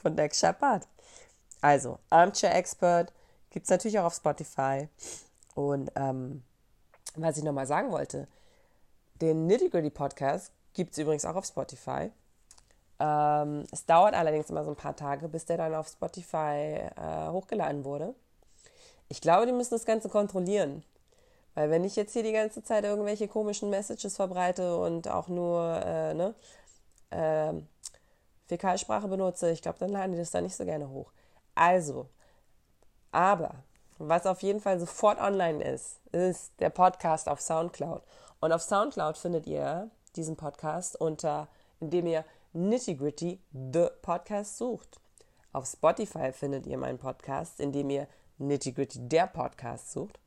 [0.00, 0.86] Von Dex Shepard.
[1.60, 3.12] Also, Armchair Expert
[3.50, 4.88] gibt es natürlich auch auf Spotify.
[5.54, 6.42] Und ähm,
[7.16, 8.28] was ich nochmal sagen wollte,
[9.20, 12.10] den Nitty Gritty Podcast gibt es übrigens auch auf Spotify.
[12.98, 17.28] Ähm, es dauert allerdings immer so ein paar Tage, bis der dann auf Spotify äh,
[17.28, 18.14] hochgeladen wurde.
[19.08, 20.84] Ich glaube, die müssen das Ganze kontrollieren.
[21.54, 25.82] Weil wenn ich jetzt hier die ganze Zeit irgendwelche komischen Messages verbreite und auch nur
[25.84, 26.34] äh, ne,
[27.10, 27.52] äh,
[28.50, 31.12] Fäkalsprache benutze, ich glaube, dann laden die das da nicht so gerne hoch.
[31.54, 32.08] Also,
[33.12, 33.62] aber
[33.98, 38.02] was auf jeden Fall sofort online ist, ist der Podcast auf SoundCloud.
[38.40, 41.46] Und auf SoundCloud findet ihr diesen Podcast unter,
[41.78, 44.98] indem ihr Nitty Gritty The Podcast sucht.
[45.52, 50.18] Auf Spotify findet ihr meinen Podcast, indem ihr Nitty Gritty Der Podcast sucht.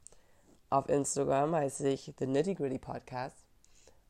[0.70, 3.36] Auf Instagram heiße ich The Nitty Gritty Podcast.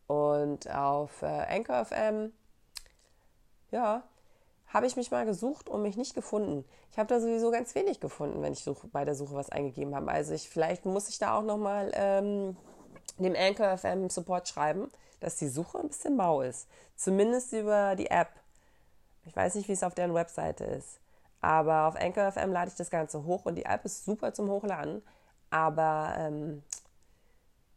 [0.05, 2.31] Und auf äh, Anchor FM,
[3.73, 4.03] ja,
[4.67, 6.63] habe ich mich mal gesucht und mich nicht gefunden.
[6.91, 9.95] Ich habe da sowieso ganz wenig gefunden, wenn ich such, bei der Suche was eingegeben
[9.95, 10.11] habe.
[10.11, 12.55] Also ich, vielleicht muss ich da auch nochmal ähm,
[13.17, 16.67] dem Anchor FM Support schreiben, dass die Suche ein bisschen mau ist.
[16.95, 18.29] Zumindest über die App.
[19.25, 20.99] Ich weiß nicht, wie es auf deren Webseite ist.
[21.41, 24.49] Aber auf Anchor FM lade ich das Ganze hoch und die App ist super zum
[24.49, 25.01] Hochladen.
[25.49, 26.63] Aber ähm,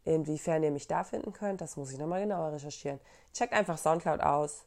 [0.03, 2.99] inwiefern ihr mich da finden könnt, das muss ich nochmal genauer recherchieren.
[3.33, 4.65] Checkt einfach Soundcloud aus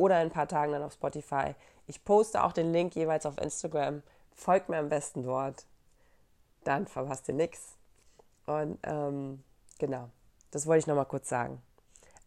[0.00, 1.54] oder in ein paar Tagen dann auf Spotify.
[1.86, 4.02] Ich poste auch den Link jeweils auf Instagram.
[4.34, 5.66] Folgt mir am besten dort.
[6.64, 7.74] Dann verpasst ihr nichts.
[8.46, 9.44] Und ähm,
[9.78, 10.08] genau,
[10.50, 11.60] das wollte ich nochmal kurz sagen.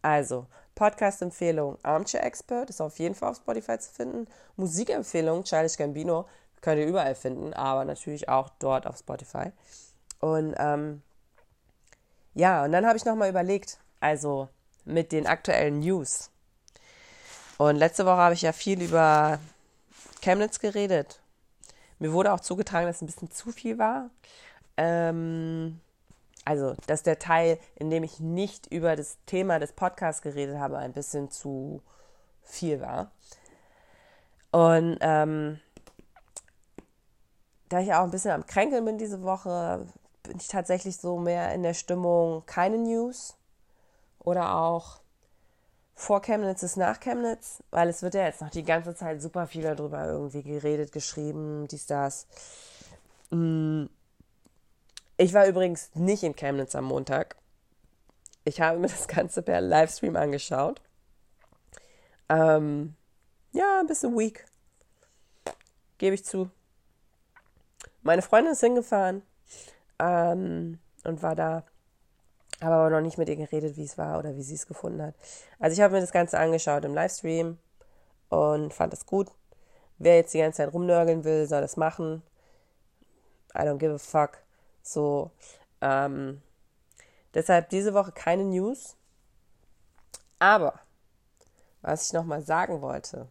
[0.02, 0.46] Also,
[0.76, 4.28] Podcast-Empfehlung Armchair Expert ist auf jeden Fall auf Spotify zu finden.
[4.56, 6.28] Musikempfehlung Childish Gambino
[6.60, 9.50] könnt ihr überall finden, aber natürlich auch dort auf Spotify.
[10.20, 11.02] Und ähm,
[12.34, 14.48] ja, und dann habe ich nochmal überlegt, also
[14.84, 16.30] mit den aktuellen News.
[17.58, 19.38] Und letzte Woche habe ich ja viel über
[20.20, 21.20] Chemnitz geredet.
[21.98, 24.10] Mir wurde auch zugetragen, dass es ein bisschen zu viel war.
[24.76, 25.80] Ähm,
[26.44, 30.78] also, dass der Teil, in dem ich nicht über das Thema des Podcasts geredet habe,
[30.78, 31.80] ein bisschen zu
[32.42, 33.10] viel war.
[34.50, 35.60] Und ähm,
[37.68, 39.86] da ich auch ein bisschen am Kränkeln bin diese Woche,
[40.22, 43.36] bin ich tatsächlich so mehr in der Stimmung keine News
[44.18, 45.00] oder auch
[45.94, 49.46] vor Chemnitz ist nach Chemnitz, weil es wird ja jetzt noch die ganze Zeit super
[49.46, 52.26] viel darüber irgendwie geredet, geschrieben, dies, das.
[53.30, 53.86] Mm.
[55.16, 57.36] Ich war übrigens nicht in Chemnitz am Montag.
[58.44, 60.80] Ich habe mir das Ganze per Livestream angeschaut.
[62.28, 62.96] Ähm,
[63.52, 64.44] ja, ein bisschen weak.
[65.98, 66.50] Gebe ich zu.
[68.02, 69.22] Meine Freundin ist hingefahren
[69.98, 71.64] ähm, und war da
[72.64, 75.02] habe aber noch nicht mit ihr geredet, wie es war oder wie sie es gefunden
[75.02, 75.14] hat.
[75.58, 77.58] Also ich habe mir das Ganze angeschaut im Livestream
[78.28, 79.30] und fand es gut.
[79.98, 82.22] Wer jetzt die ganze Zeit rumnörgeln will, soll das machen.
[83.54, 84.38] I don't give a fuck.
[84.82, 85.30] So,
[85.80, 86.42] ähm,
[87.32, 88.96] deshalb diese Woche keine News.
[90.38, 90.80] Aber,
[91.80, 93.28] was ich nochmal sagen wollte,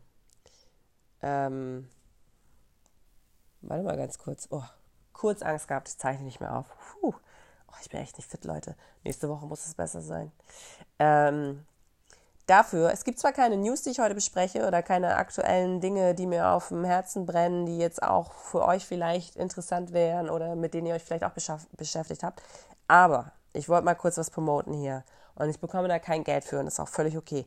[1.22, 1.90] ähm,
[3.62, 4.48] warte mal ganz kurz.
[4.50, 4.64] Oh,
[5.12, 6.66] kurz Angst gehabt, ich zeichne nicht mehr auf.
[7.02, 7.14] Puh.
[7.74, 8.76] Oh, ich bin echt nicht fit, Leute.
[9.04, 10.32] Nächste Woche muss es besser sein.
[11.00, 11.66] Ähm,
[12.46, 16.28] dafür, es gibt zwar keine News, die ich heute bespreche oder keine aktuellen Dinge, die
[16.28, 20.74] mir auf dem Herzen brennen, die jetzt auch für euch vielleicht interessant wären oder mit
[20.74, 21.34] denen ihr euch vielleicht auch
[21.78, 22.42] beschäftigt habt,
[22.88, 25.04] aber ich wollte mal kurz was promoten hier
[25.36, 27.46] und ich bekomme da kein Geld für und das ist auch völlig okay.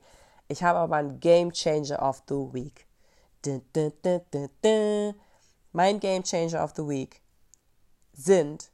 [0.48, 2.86] Ich habe aber einen Game Changer of the Week.
[3.44, 3.92] Dun, dun,
[4.62, 5.14] dun,
[5.72, 7.20] mein Game Changer of the Week
[8.12, 8.70] sind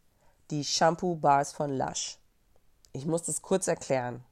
[0.53, 2.19] die Shampoo Bars von Lush.
[2.93, 4.23] Ich muss das kurz erklären.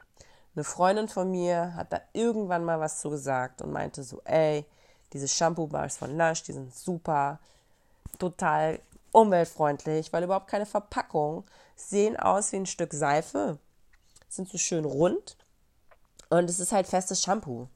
[0.55, 4.67] Eine Freundin von mir hat da irgendwann mal was zu gesagt und meinte so, ey,
[5.15, 7.39] diese Shampoo Bars von Lush, die sind super,
[8.19, 8.81] total
[9.13, 11.45] umweltfreundlich, weil überhaupt keine Verpackung,
[11.75, 13.59] sehen aus wie ein Stück Seife,
[14.29, 15.39] sind so schön rund
[16.29, 17.67] und es ist halt festes Shampoo.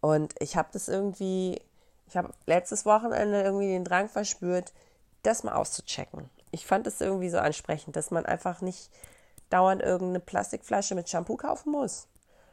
[0.00, 1.60] Und ich habe das irgendwie,
[2.06, 4.72] ich habe letztes Wochenende irgendwie den Drang verspürt,
[5.24, 8.90] das mal auszuchecken ich fand es irgendwie so ansprechend, dass man einfach nicht
[9.50, 12.08] dauernd irgendeine Plastikflasche mit Shampoo kaufen muss,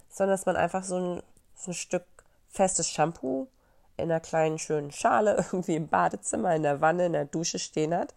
[0.10, 1.24] sondern dass man einfach so ein,
[1.56, 2.04] so ein Stück
[2.50, 3.48] festes Shampoo
[3.96, 7.96] in einer kleinen schönen Schale irgendwie im Badezimmer, in der Wanne, in der Dusche stehen
[7.96, 8.14] hat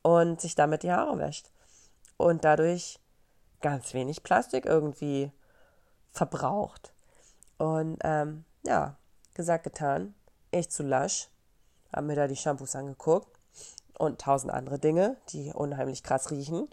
[0.00, 1.50] und sich damit die Haare wäscht.
[2.16, 2.98] Und dadurch
[3.60, 5.32] ganz wenig Plastik irgendwie
[6.12, 6.94] verbraucht.
[7.58, 8.96] Und ähm, ja,
[9.34, 10.14] gesagt, getan.
[10.50, 11.28] Ich zu lasch,
[11.92, 13.39] habe mir da die Shampoos angeguckt
[14.00, 16.68] und tausend andere Dinge, die unheimlich krass riechen.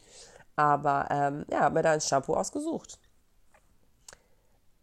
[0.55, 2.99] Aber ähm, ja, habe mir da ein Shampoo ausgesucht.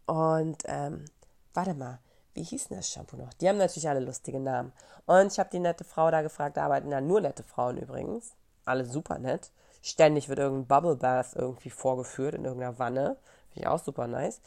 [0.05, 1.05] Und ähm,
[1.53, 1.99] warte mal,
[2.35, 3.33] wie hieß denn das Shampoo noch?
[3.33, 4.71] Die haben natürlich alle lustige Namen.
[5.07, 8.35] Und ich habe die nette Frau da gefragt, da arbeiten da nur nette Frauen übrigens.
[8.63, 9.51] Alle super nett.
[9.81, 13.17] Ständig wird irgendein Bubble Bath irgendwie vorgeführt in irgendeiner Wanne.
[13.49, 14.39] Finde ich auch super nice.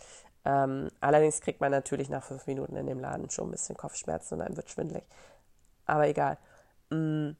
[0.44, 4.34] Ähm, allerdings kriegt man natürlich nach fünf Minuten in dem Laden schon ein bisschen Kopfschmerzen
[4.34, 5.04] und dann wird schwindelig.
[5.84, 6.38] Aber egal.
[6.90, 7.32] Mm,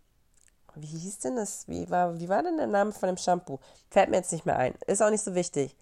[0.75, 1.67] wie hieß denn das?
[1.69, 3.59] Wie war, wie war denn der Name von dem Shampoo?
[3.91, 4.75] Fällt mir jetzt nicht mehr ein.
[4.87, 5.75] Ist auch nicht so wichtig.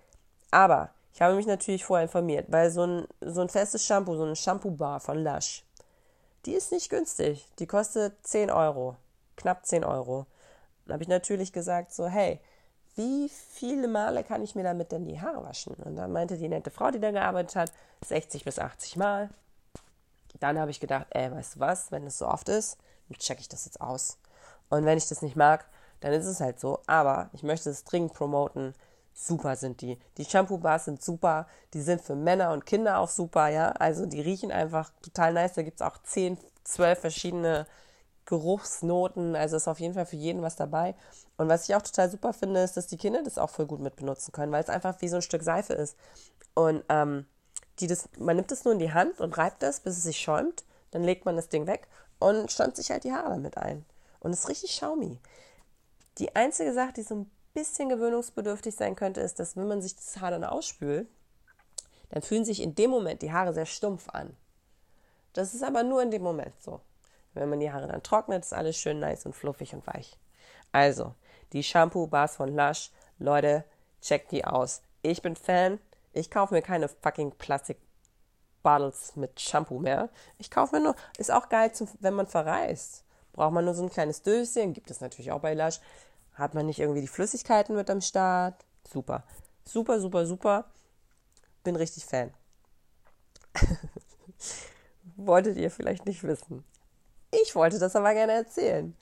[0.51, 4.25] Aber ich habe mich natürlich vorher informiert, weil so ein, so ein festes Shampoo, so
[4.25, 5.65] eine Shampoo-Bar von Lush,
[6.45, 7.47] die ist nicht günstig.
[7.59, 8.97] Die kostet 10 Euro.
[9.37, 10.27] Knapp 10 Euro.
[10.85, 12.41] Dann habe ich natürlich gesagt, so, hey,
[12.95, 15.75] wie viele Male kann ich mir damit denn die Haare waschen?
[15.75, 17.73] Und dann meinte die nette Frau, die da gearbeitet hat,
[18.07, 19.29] 60 bis 80 Mal.
[20.41, 22.79] Dann habe ich gedacht, ey, weißt du was, wenn es so oft ist,
[23.09, 24.19] dann checke ich das jetzt aus.
[24.69, 25.67] Und wenn ich das nicht mag,
[26.01, 26.81] dann ist es halt so.
[26.87, 28.75] Aber ich möchte es dringend promoten,
[29.15, 29.99] super sind die.
[30.19, 33.71] Die Shampoo-Bars sind super, die sind für Männer und Kinder auch super, ja.
[33.73, 35.55] Also die riechen einfach total nice.
[35.55, 37.67] Da gibt es auch 10, 12 verschiedene
[38.27, 39.35] Geruchsnoten.
[39.35, 40.95] Also ist auf jeden Fall für jeden was dabei.
[41.39, 43.81] Und was ich auch total super finde, ist, dass die Kinder das auch voll gut
[43.81, 45.97] mit benutzen können, weil es einfach wie so ein Stück Seife ist.
[46.55, 47.27] Und ähm,
[47.81, 50.19] die das, man nimmt es nur in die Hand und reibt es, bis es sich
[50.19, 50.65] schäumt.
[50.91, 51.89] Dann legt man das Ding weg
[52.19, 53.85] und schäumt sich halt die Haare damit ein.
[54.21, 55.19] Und es ist richtig schaumi.
[56.19, 59.97] Die einzige Sache, die so ein bisschen gewöhnungsbedürftig sein könnte, ist, dass wenn man sich
[59.97, 61.09] das Haar dann ausspült,
[62.11, 64.37] dann fühlen sich in dem Moment die Haare sehr stumpf an.
[65.33, 66.81] Das ist aber nur in dem Moment so.
[67.35, 70.19] Wenn man die Haare dann trocknet, ist alles schön nice und fluffig und weich.
[70.73, 71.15] Also,
[71.53, 73.65] die Shampoo-Bars von Lush, Leute,
[74.01, 74.83] checkt die aus.
[75.03, 75.79] Ich bin Fan.
[76.13, 80.09] Ich kaufe mir keine fucking Plastik-Bottles mit Shampoo mehr.
[80.39, 83.05] Ich kaufe mir nur, ist auch geil, zum, wenn man verreist.
[83.37, 85.81] Braucht man nur so ein kleines Döschen, gibt es natürlich auch bei Lush.
[86.35, 88.65] Hat man nicht irgendwie die Flüssigkeiten mit am Start?
[88.91, 89.23] Super.
[89.65, 90.65] Super, super, super.
[91.63, 92.33] Bin richtig Fan.
[95.17, 96.65] Wolltet ihr vielleicht nicht wissen.
[97.31, 98.97] Ich wollte das aber gerne erzählen.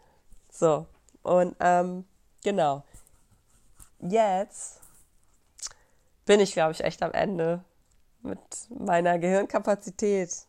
[0.51, 0.87] So,
[1.23, 2.05] und ähm,
[2.43, 2.85] genau.
[4.01, 4.81] Jetzt
[6.25, 7.65] bin ich, glaube ich, echt am Ende
[8.23, 8.39] mit
[8.71, 10.47] meiner Gehirnkapazität.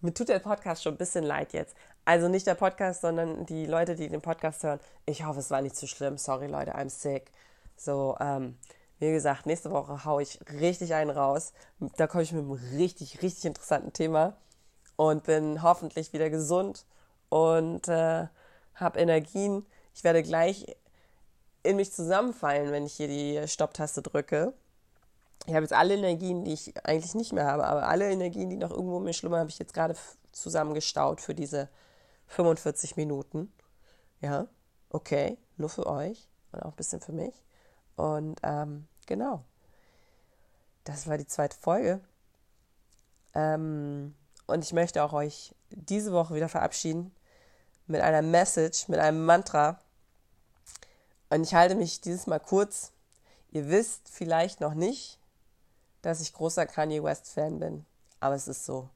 [0.00, 1.74] Mir tut der Podcast schon ein bisschen leid jetzt.
[2.04, 4.80] Also nicht der Podcast, sondern die Leute, die den Podcast hören.
[5.06, 6.18] Ich hoffe, es war nicht zu schlimm.
[6.18, 7.32] Sorry, Leute, I'm sick.
[7.76, 8.58] So, ähm,
[8.98, 11.52] wie gesagt, nächste Woche haue ich richtig einen raus.
[11.96, 14.36] Da komme ich mit einem richtig, richtig interessanten Thema
[14.96, 16.84] und bin hoffentlich wieder gesund
[17.30, 18.26] und äh,
[18.74, 19.64] habe Energien.
[19.94, 20.76] Ich werde gleich
[21.62, 24.52] in mich zusammenfallen, wenn ich hier die Stopptaste drücke.
[25.46, 28.56] Ich habe jetzt alle Energien, die ich eigentlich nicht mehr habe, aber alle Energien, die
[28.56, 29.94] noch irgendwo in mir schlummern, habe ich jetzt gerade
[30.32, 31.68] zusammengestaut für diese
[32.28, 33.52] 45 Minuten.
[34.20, 34.46] Ja,
[34.90, 37.34] okay, nur für euch und auch ein bisschen für mich.
[37.96, 39.44] Und ähm, genau,
[40.84, 42.00] das war die zweite Folge.
[43.34, 44.14] Ähm,
[44.46, 47.14] und ich möchte auch euch diese Woche wieder verabschieden
[47.86, 49.80] mit einer Message, mit einem Mantra.
[51.30, 52.92] Und ich halte mich dieses Mal kurz.
[53.50, 55.18] Ihr wisst vielleicht noch nicht,
[56.02, 57.86] dass ich großer Kanye West Fan bin,
[58.20, 58.88] aber es ist so.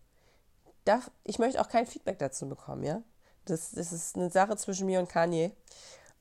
[1.24, 3.02] Ich möchte auch kein Feedback dazu bekommen, ja?
[3.50, 5.52] Das, das ist eine Sache zwischen mir und Kanye.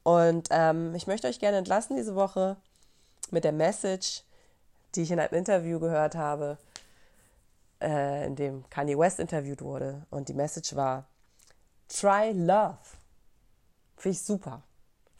[0.04, 2.58] Und ähm, ich möchte euch gerne entlassen diese Woche
[3.32, 4.24] mit der Message,
[4.96, 6.58] die ich in einem Interview gehört habe,
[7.82, 10.06] äh, in dem Kanye West interviewt wurde.
[10.10, 11.06] Und die Message war,
[11.90, 12.78] try love.
[13.98, 14.64] Finde ich super.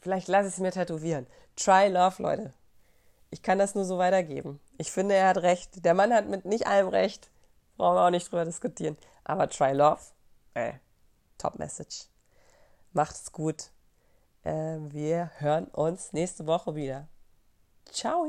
[0.00, 1.26] Vielleicht lasse ich es mir tätowieren.
[1.56, 2.54] Try love, Leute.
[3.30, 4.58] Ich kann das nur so weitergeben.
[4.78, 5.84] Ich finde, er hat recht.
[5.84, 7.28] Der Mann hat mit nicht allem recht.
[7.76, 8.96] Brauchen wir auch nicht drüber diskutieren.
[9.24, 10.00] Aber try love,
[10.54, 10.80] ey,
[11.38, 12.06] Top Message.
[12.92, 13.70] Macht's gut.
[14.44, 17.08] Äh, wir hören uns nächste Woche wieder.
[17.90, 18.26] Ciao.